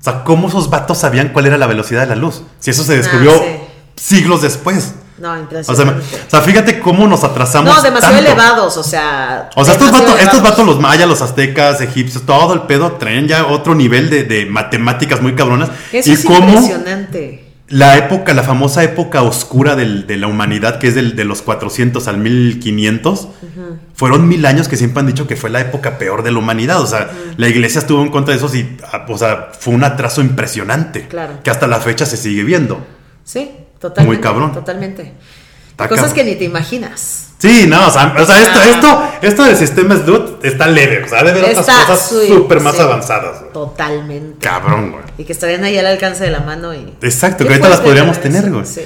O 0.00 0.02
sea, 0.02 0.24
¿cómo 0.24 0.48
esos 0.48 0.70
vatos 0.70 0.98
sabían 0.98 1.30
cuál 1.30 1.46
era 1.46 1.58
la 1.58 1.66
velocidad 1.66 2.00
de 2.02 2.06
la 2.06 2.16
luz? 2.16 2.42
Si 2.60 2.70
eso 2.70 2.84
se 2.84 2.96
descubrió 2.96 3.32
Ah, 3.32 3.42
sí. 3.96 4.16
siglos 4.16 4.40
después. 4.42 4.94
No, 5.18 5.30
O 5.30 5.32
sea, 5.34 5.40
impresionante. 5.42 6.04
o 6.26 6.30
sea, 6.30 6.40
fíjate 6.42 6.78
cómo 6.80 7.06
nos 7.08 7.24
atrasamos. 7.24 7.74
no, 7.74 7.82
demasiado 7.82 8.16
tanto. 8.16 8.30
elevados, 8.30 8.76
o 8.76 8.82
sea. 8.82 9.48
O 9.56 9.64
sea, 9.64 9.74
estos 9.74 9.90
vatos, 9.90 10.20
estos 10.20 10.42
vatos, 10.42 10.66
los 10.66 10.78
mayas, 10.80 11.08
los 11.08 11.22
aztecas, 11.22 11.80
egipcios, 11.80 12.24
todo 12.26 12.52
el 12.52 12.62
pedo 12.62 12.92
traen 12.92 13.26
ya 13.26 13.46
otro 13.46 13.74
nivel 13.74 14.10
de, 14.10 14.24
de 14.24 14.44
matemáticas 14.46 15.22
muy 15.22 15.34
cabronas. 15.34 15.70
Eso 15.92 16.10
y 16.10 16.12
es 16.12 16.24
cómo 16.24 16.48
impresionante. 16.48 17.44
la 17.68 17.96
época, 17.96 18.34
la 18.34 18.42
famosa 18.42 18.84
época 18.84 19.22
oscura 19.22 19.74
del- 19.74 20.06
de 20.06 20.18
la 20.18 20.26
humanidad, 20.26 20.78
que 20.78 20.88
es 20.88 20.94
del- 20.94 21.16
de 21.16 21.24
los 21.24 21.40
400 21.42 22.06
al 22.08 22.18
1500, 22.18 23.28
fueron 23.94 24.28
mil 24.28 24.44
años 24.44 24.68
que 24.68 24.76
siempre 24.76 25.00
han 25.00 25.06
dicho 25.06 25.26
que 25.26 25.36
fue 25.36 25.48
la 25.48 25.60
época 25.60 25.96
peor 25.98 26.22
de 26.22 26.30
la 26.32 26.38
humanidad. 26.38 26.80
O 26.82 26.86
sea, 26.86 27.10
la 27.38 27.48
iglesia 27.48 27.78
estuvo 27.78 28.02
en 28.02 28.10
contra 28.10 28.34
de 28.36 28.44
eso 28.44 28.54
y, 28.54 28.76
ah, 28.92 29.06
o 29.08 29.16
sea, 29.18 29.48
fue 29.58 29.72
un 29.74 29.82
atraso 29.84 30.20
impresionante. 30.20 31.08
Claro. 31.08 31.38
Que 31.42 31.50
hasta 31.50 31.66
la 31.66 31.80
fecha 31.80 32.04
se 32.04 32.16
sigue 32.18 32.44
viendo. 32.44 32.86
Sí, 33.24 33.50
totalmente. 33.78 34.16
Muy 34.16 34.22
cabrón. 34.22 34.52
Totalmente. 34.52 35.12
Está 35.70 35.88
Cosas 35.88 36.06
cabrón. 36.06 36.24
que 36.24 36.24
ni 36.24 36.36
te 36.36 36.44
imaginas. 36.44 37.28
Sí, 37.38 37.66
no, 37.68 37.86
o 37.86 37.90
sea, 37.90 38.14
o 38.18 38.24
sea, 38.24 38.42
esto, 38.42 38.62
esto, 38.62 39.02
esto 39.20 39.44
del 39.44 39.56
sistema 39.56 39.94
SLUT 39.94 40.42
está 40.42 40.66
leve, 40.66 41.04
o 41.04 41.08
sea, 41.08 41.22
debe 41.22 41.40
haber 41.40 41.58
otras 41.58 41.84
cosas 41.86 42.08
súper 42.28 42.60
más 42.60 42.76
sí, 42.76 42.80
avanzadas. 42.80 43.40
güey. 43.40 43.52
Totalmente. 43.52 44.38
Cabrón, 44.46 44.92
güey. 44.92 45.04
Y 45.18 45.24
que 45.24 45.32
estarían 45.32 45.62
ahí 45.62 45.76
al 45.76 45.86
alcance 45.86 46.24
de 46.24 46.30
la 46.30 46.40
mano 46.40 46.74
y. 46.74 46.94
Exacto, 47.02 47.44
que 47.44 47.50
ahorita 47.50 47.68
las 47.68 47.80
podríamos 47.80 48.18
tener, 48.20 48.50
güey. 48.50 48.64
sí. 48.64 48.82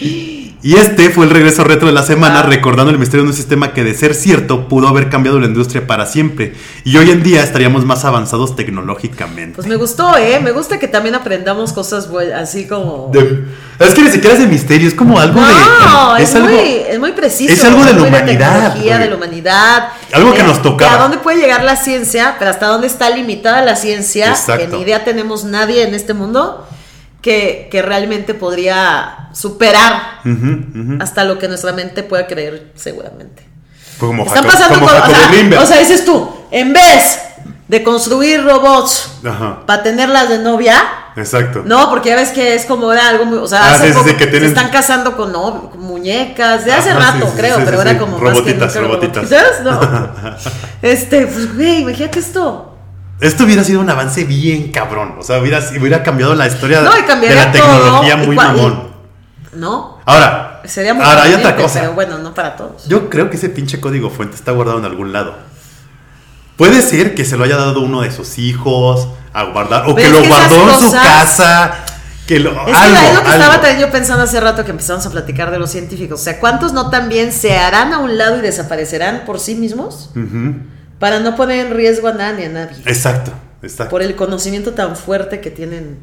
Y 0.68 0.74
este 0.76 1.08
fue 1.08 1.24
el 1.24 1.30
regreso 1.30 1.64
retro 1.64 1.86
de 1.88 1.94
la 1.94 2.02
semana, 2.02 2.40
Ah. 2.40 2.42
recordando 2.42 2.90
el 2.92 2.98
misterio 2.98 3.22
de 3.24 3.30
un 3.30 3.34
sistema 3.34 3.72
que, 3.72 3.84
de 3.84 3.94
ser 3.94 4.14
cierto, 4.14 4.68
pudo 4.68 4.86
haber 4.86 5.08
cambiado 5.08 5.40
la 5.40 5.46
industria 5.46 5.86
para 5.86 6.04
siempre. 6.04 6.52
Y 6.84 6.98
hoy 6.98 7.10
en 7.10 7.22
día 7.22 7.42
estaríamos 7.42 7.86
más 7.86 8.04
avanzados 8.04 8.54
tecnológicamente. 8.54 9.54
Pues 9.54 9.66
me 9.66 9.76
gustó, 9.76 10.14
¿eh? 10.18 10.40
Me 10.40 10.50
gusta 10.52 10.78
que 10.78 10.86
también 10.86 11.14
aprendamos 11.14 11.72
cosas 11.72 12.06
así 12.36 12.66
como. 12.68 13.08
De- 13.14 13.44
es 13.78 13.94
que 13.94 14.02
ni 14.02 14.10
siquiera 14.10 14.34
es 14.34 14.40
de 14.42 14.46
misterio, 14.46 14.86
es 14.88 14.92
como 14.94 15.18
algo 15.18 15.40
no, 15.40 16.14
de. 16.16 16.22
es, 16.22 16.34
muy, 16.34 16.52
es 16.90 16.98
muy 16.98 17.12
preciso. 17.12 17.50
es 17.54 17.64
algo 17.64 17.82
de 17.86 17.94
la 17.94 18.02
humanidad, 18.02 18.74
de 18.74 19.08
la 19.08 19.16
humanidad. 19.16 19.88
Algo 20.12 20.32
que 20.32 20.42
de- 20.42 20.48
nos 20.48 20.60
tocaba. 20.60 20.90
de 20.90 20.98
¿A 20.98 21.00
dónde 21.00 21.16
puede 21.16 21.38
llegar 21.40 21.64
la 21.64 21.76
ciencia? 21.76 22.36
Pero 22.38 22.50
hasta 22.50 22.66
dónde 22.66 22.88
está 22.88 23.08
limitada 23.08 23.62
la 23.62 23.74
ciencia. 23.74 24.28
Exacto. 24.32 24.70
Que 24.70 24.76
ni 24.76 24.82
idea 24.82 25.02
tenemos 25.02 25.44
nadie 25.44 25.88
en 25.88 25.94
este 25.94 26.12
mundo 26.12 26.66
que, 27.20 27.68
que 27.70 27.82
realmente 27.82 28.34
podría 28.34 29.28
superar 29.32 30.20
Ujú, 30.24 30.80
ujú. 30.94 30.98
hasta 31.02 31.24
lo 31.24 31.38
que 31.38 31.48
nuestra 31.48 31.72
mente 31.72 32.02
pueda 32.02 32.26
creer, 32.26 32.72
seguramente. 32.76 33.46
Fue 33.98 34.08
como 34.08 34.24
Están 34.24 34.44
Jacob- 34.44 34.52
pasando 34.52 34.74
como 34.74 34.86
cosas. 34.86 35.08
O, 35.08 35.12
sea, 35.50 35.60
o 35.62 35.66
sea, 35.66 35.78
dices 35.78 36.04
tú, 36.04 36.30
en 36.50 36.72
vez 36.72 37.18
de 37.66 37.82
construir 37.82 38.42
robots 38.44 39.10
para 39.66 39.82
tenerlas 39.82 40.28
de 40.28 40.38
novia. 40.38 40.74
exacto. 41.16 41.62
No, 41.66 41.90
porque 41.90 42.10
ya 42.10 42.16
ves 42.16 42.30
que 42.30 42.54
es 42.54 42.64
como 42.64 42.92
era 42.92 43.08
algo 43.08 43.24
muy. 43.26 43.38
O 43.38 43.46
sea, 43.48 43.60
Ah, 43.62 43.74
hace 43.74 43.88
sí, 43.88 43.92
poco 43.94 44.08
sí, 44.08 44.14
que 44.14 44.26
tienen- 44.28 44.48
se 44.54 44.54
están 44.56 44.70
casando 44.70 45.16
con, 45.16 45.32
no, 45.32 45.70
con 45.70 45.80
muñecas. 45.80 46.64
De 46.64 46.72
hace 46.72 46.90
Ajá, 46.90 47.12
rato, 47.12 47.26
sí, 47.26 47.32
creo, 47.36 47.58
pero 47.64 47.82
era 47.82 47.98
como 47.98 48.18
Robotitas, 48.18 48.60
más 48.60 48.72
que 48.72 48.80
robotitas. 48.80 49.30
robotitas, 49.30 49.62
No. 49.64 50.10
este, 50.82 51.26
pues, 51.26 51.54
güey, 51.56 51.80
imagínate 51.82 52.20
esto. 52.20 52.67
Esto 53.20 53.44
hubiera 53.44 53.64
sido 53.64 53.80
un 53.80 53.90
avance 53.90 54.24
bien 54.24 54.70
cabrón. 54.70 55.16
O 55.18 55.22
sea, 55.22 55.38
hubiera, 55.40 55.58
hubiera 55.80 56.02
cambiado 56.02 56.34
la 56.34 56.46
historia 56.46 56.82
No, 56.82 56.90
de 56.92 57.34
la 57.34 57.50
tecnología 57.52 58.14
todo, 58.16 58.26
muy 58.26 58.36
cua- 58.36 58.46
mamón. 58.54 58.88
¿No? 59.54 59.98
Ahora, 60.04 60.62
Sería 60.64 60.94
muy 60.94 61.04
ahora 61.04 61.22
hay 61.24 61.34
otra 61.34 61.56
cosa. 61.56 61.80
Pero 61.80 61.94
bueno, 61.94 62.18
no 62.18 62.34
para 62.34 62.54
todos. 62.56 62.86
Yo 62.86 63.08
creo 63.10 63.30
que 63.30 63.36
ese 63.36 63.48
pinche 63.48 63.80
código 63.80 64.10
fuente 64.10 64.36
está 64.36 64.52
guardado 64.52 64.78
en 64.78 64.84
algún 64.84 65.12
lado. 65.12 65.34
Puede 66.56 66.82
ser 66.82 67.14
que 67.14 67.24
se 67.24 67.36
lo 67.36 67.44
haya 67.44 67.56
dado 67.56 67.80
uno 67.80 68.02
de 68.02 68.10
sus 68.10 68.38
hijos 68.38 69.08
a 69.32 69.44
guardar, 69.44 69.88
o 69.88 69.94
Pero 69.94 70.08
que 70.08 70.14
lo 70.16 70.22
que 70.22 70.28
guardó 70.28 70.70
en 70.70 70.80
su 70.80 70.92
casa, 70.92 71.74
que 72.26 72.40
lo, 72.40 72.50
Es 72.50 72.56
que 72.66 72.72
algo, 72.72 73.14
lo 73.14 73.22
que 73.22 73.28
algo. 73.30 73.30
estaba 73.44 73.54
también 73.60 73.78
yo 73.80 73.90
pensando 73.90 74.24
hace 74.24 74.40
rato 74.40 74.64
que 74.64 74.72
empezamos 74.72 75.06
a 75.06 75.10
platicar 75.10 75.50
de 75.50 75.58
los 75.58 75.70
científicos. 75.70 76.20
O 76.20 76.24
sea, 76.24 76.38
¿cuántos 76.40 76.72
no 76.72 76.90
también 76.90 77.32
se 77.32 77.56
harán 77.56 77.92
a 77.92 77.98
un 77.98 78.18
lado 78.18 78.38
y 78.38 78.40
desaparecerán 78.42 79.22
por 79.24 79.38
sí 79.40 79.54
mismos? 79.54 80.10
Ujú. 80.16 80.56
Para 80.98 81.20
no 81.20 81.36
poner 81.36 81.66
en 81.66 81.74
riesgo 81.74 82.08
a 82.08 82.12
nada 82.12 82.32
ni 82.32 82.44
a 82.44 82.48
nadie. 82.48 82.76
Exacto, 82.86 83.32
exacto. 83.62 83.90
Por 83.90 84.02
el 84.02 84.16
conocimiento 84.16 84.72
tan 84.74 84.96
fuerte 84.96 85.40
que 85.40 85.50
tienen. 85.50 85.98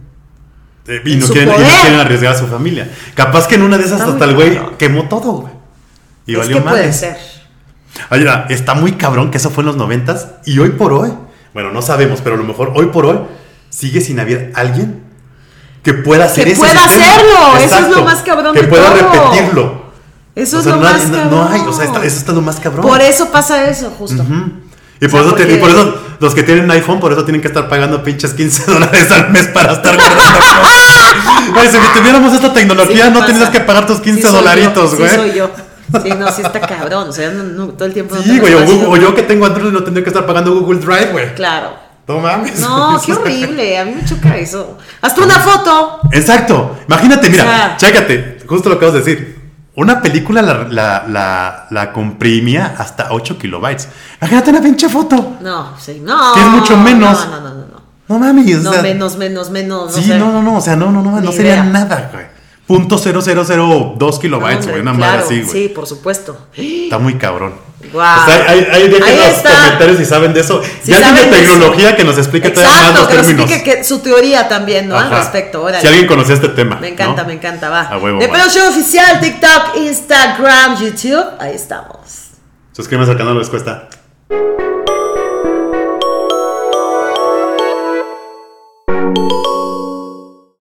Eh, 0.87 1.01
y, 1.03 1.15
no 1.15 1.25
quieren, 1.27 1.49
y 1.49 1.51
no 1.51 1.57
poder. 1.57 1.81
quieren 1.81 1.99
arriesgar 1.99 2.33
a 2.35 2.37
su 2.37 2.47
familia. 2.47 2.89
Capaz 3.15 3.47
que 3.47 3.55
en 3.55 3.63
una 3.63 3.77
de 3.77 3.83
esas 3.85 3.99
Está 3.99 4.13
hasta 4.13 4.25
el 4.25 4.35
güey 4.35 4.59
quemó 4.77 5.09
todo, 5.09 5.31
güey. 5.33 5.53
Y 6.27 6.33
es 6.33 6.37
valió 6.39 6.57
que 6.57 6.61
puede 6.61 6.75
madres. 6.75 6.95
ser. 6.95 7.17
Oye, 8.11 8.27
está 8.49 8.73
muy 8.75 8.93
cabrón 8.93 9.31
que 9.31 9.37
eso 9.37 9.49
fue 9.49 9.61
en 9.61 9.67
los 9.67 9.77
noventas 9.77 10.27
y 10.45 10.59
hoy 10.59 10.71
por 10.71 10.91
hoy, 10.93 11.11
bueno, 11.53 11.71
no 11.71 11.81
sabemos, 11.81 12.19
pero 12.21 12.35
a 12.35 12.37
lo 12.37 12.43
mejor 12.43 12.73
hoy 12.75 12.87
por 12.87 13.05
hoy 13.05 13.19
sigue 13.69 14.01
sin 14.01 14.19
haber 14.19 14.51
alguien 14.55 15.01
que 15.81 15.93
pueda 15.93 16.25
hacer 16.25 16.43
Que 16.45 16.51
ese 16.51 16.59
pueda 16.59 16.83
hacerlo, 16.85 17.57
eso 17.59 17.79
es 17.79 17.89
lo 17.89 18.03
más 18.03 18.21
cabrón 18.21 18.53
Que 18.53 18.61
de 18.63 18.67
pueda 18.67 18.93
todo. 18.93 19.31
repetirlo. 19.31 19.85
Eso 20.35 20.57
O 20.57 20.59
es 20.59 20.65
sea, 20.65 20.75
lo 20.75 20.81
no, 20.81 20.89
más 20.89 21.07
no- 21.07 21.17
cabrón. 21.17 21.31
no 21.39 21.49
hay, 21.49 21.61
o 21.61 21.71
sea, 21.73 21.85
está- 21.85 22.03
eso 22.05 22.17
está 22.17 22.31
lo 22.33 22.41
más 22.41 22.59
cabrón. 22.59 22.85
Por 22.85 23.01
eso 23.01 23.31
pasa 23.31 23.69
eso, 23.69 23.89
justo. 23.91 24.21
Ujú. 24.21 24.33
Y 25.01 25.07
por, 25.07 25.19
O 25.21 25.23
sea, 25.23 25.31
eso 25.31 25.35
te- 25.35 25.53
y 25.53 25.57
por 25.57 25.69
eso 25.69 25.97
los 26.19 26.33
que 26.33 26.43
tienen 26.43 26.69
iPhone, 26.71 26.99
por 26.99 27.11
eso 27.11 27.23
tienen 27.25 27.41
que 27.41 27.47
estar 27.49 27.67
pagando 27.67 28.01
pinches 28.03 28.33
15 28.33 28.71
dólares 28.71 29.11
al 29.11 29.29
mes 29.31 29.47
para 29.47 29.73
estar 29.73 29.95
guardando 29.95 30.39
cosas. 30.39 31.53
Güey, 31.53 31.67
si 31.67 31.77
tuviéramos 31.99 32.33
esta 32.33 32.53
tecnología, 32.53 33.05
Sí, 33.07 33.11
no 33.11 33.25
tendrías 33.25 33.49
que 33.49 33.59
pagar 33.61 33.85
tus 33.85 33.99
15 33.99 34.21
Sí 34.27 34.33
dolaritos, 34.33 34.95
güey. 34.95 35.09
Sí, 35.09 35.15
soy 35.15 35.33
yo. 35.33 35.49
Sí, 36.03 36.09
no, 36.17 36.31
sí 36.31 36.41
está 36.41 36.59
cabrón. 36.61 37.09
O 37.09 37.11
sea, 37.11 37.29
no- 37.29 37.43
no, 37.43 37.67
todo 37.73 37.85
el 37.85 37.93
tiempo. 37.93 38.15
Sí, 38.23 38.39
güey, 38.39 38.53
o. 38.53 38.65
Google- 38.65 38.87
o 38.87 38.97
yo 38.97 39.13
que 39.15 39.21
tengo 39.23 39.45
Android 39.45 39.71
no 39.71 39.83
tendría 39.83 40.03
que 40.03 40.09
estar 40.09 40.25
pagando 40.25 40.53
Google 40.53 40.79
Drive, 40.79 41.11
güey. 41.11 41.35
Claro. 41.35 41.73
No 42.07 42.19
mames. 42.19 42.59
No, 42.59 43.01
qué 43.05 43.13
horrible. 43.13 43.77
A 43.79 43.85
mí 43.85 43.95
me 44.01 44.05
choca 44.05 44.37
eso. 44.37 44.77
Hazte 45.01 45.21
una 45.21 45.39
foto. 45.39 45.99
Exacto. 46.11 46.77
Imagínate, 46.87 47.29
mira, 47.29 47.43
O 47.43 47.47
sea- 47.47 47.77
chécate, 47.77 48.37
justo 48.47 48.69
lo 48.69 48.79
que 48.79 48.85
acabas 48.85 49.03
de 49.05 49.11
decir. 49.11 49.34
Una 49.75 50.01
película 50.01 50.41
la, 50.41 50.63
la, 50.69 51.05
la, 51.07 51.67
la 51.69 51.91
comprimía 51.91 52.75
hasta 52.77 53.07
8 53.11 53.37
kilobytes. 53.37 53.89
Imagínate 54.21 54.49
una 54.51 54.61
pinche 54.61 54.87
foto. 54.87 55.37
No, 55.41 55.77
sí, 55.77 56.01
no. 56.01 56.33
Que 56.33 56.39
es 56.39 56.47
mucho 56.47 56.77
menos. 56.77 57.27
No, 57.27 57.31
no, 57.31 57.41
no, 57.41 57.49
no. 57.55 57.65
no. 57.67 57.75
No 58.07 58.19
mames. 58.19 58.55
o 58.55 58.59
No, 58.61 58.71
sea, 58.71 58.81
menos, 58.81 59.17
menos, 59.17 59.49
menos. 59.49 59.93
Sí, 59.93 60.05
no, 60.09 60.17
no, 60.17 60.31
no, 60.31 60.41
no. 60.43 60.57
O 60.57 60.61
sea, 60.61 60.75
no, 60.75 60.91
no, 60.91 61.01
no. 61.01 61.19
No 61.19 61.31
sería 61.31 61.53
idea. 61.55 61.63
nada, 61.63 62.09
güey. 62.13 62.25
Punto 62.67 62.97
0002 62.97 64.19
kilobytes, 64.19 64.67
güey. 64.67 64.79
Una 64.81 64.95
claro, 64.95 65.11
madre 65.17 65.25
así, 65.25 65.41
güey. 65.41 65.51
Sí, 65.67 65.69
por 65.73 65.85
supuesto. 65.87 66.47
Está 66.55 66.97
muy 66.97 67.15
cabrón. 67.15 67.53
Guau. 67.91 68.21
O 68.21 68.25
sea, 68.25 68.45
ahí, 68.49 68.67
ahí 68.71 68.87
dejen 68.87 69.03
Ahí 69.03 69.17
los 69.17 69.27
está. 69.37 69.49
comentarios 69.63 69.97
si 69.97 70.05
saben 70.05 70.33
de 70.33 70.39
eso. 70.41 70.61
Si 70.83 70.91
y 70.91 70.93
alguien 70.93 71.13
de 71.15 71.19
saben 71.21 71.31
de 71.31 71.39
eso. 71.41 71.51
tecnología 71.53 71.95
que 71.95 72.03
nos 72.03 72.17
explique 72.17 72.49
todavía 72.49 72.73
más 72.73 72.81
Exacto, 72.89 72.99
los 73.01 73.07
que 73.09 73.15
nos 73.17 73.25
términos. 73.27 73.51
explique 73.51 73.77
que 73.77 73.83
su 73.83 73.99
teoría 73.99 74.47
también, 74.47 74.87
¿no? 74.87 74.97
Al 74.97 75.09
respecto. 75.09 75.63
Órale. 75.63 75.81
Si 75.81 75.87
alguien 75.87 76.07
conocía 76.07 76.35
este 76.35 76.49
tema. 76.49 76.77
Me 76.77 76.89
encanta, 76.89 77.21
¿no? 77.23 77.27
me 77.29 77.33
encanta, 77.33 77.69
va. 77.69 77.81
A 77.81 77.97
huevo, 77.97 78.19
de 78.19 78.27
va. 78.27 78.33
Pero 78.33 78.49
Show 78.49 78.69
Oficial, 78.69 79.19
TikTok, 79.19 79.77
Instagram, 79.77 80.77
YouTube. 80.81 81.25
Ahí 81.39 81.55
estamos. 81.55 81.97
Suscríbanse 82.73 83.11
al 83.11 83.17
canal, 83.17 83.37
les 83.37 83.49
cuesta. 83.49 83.87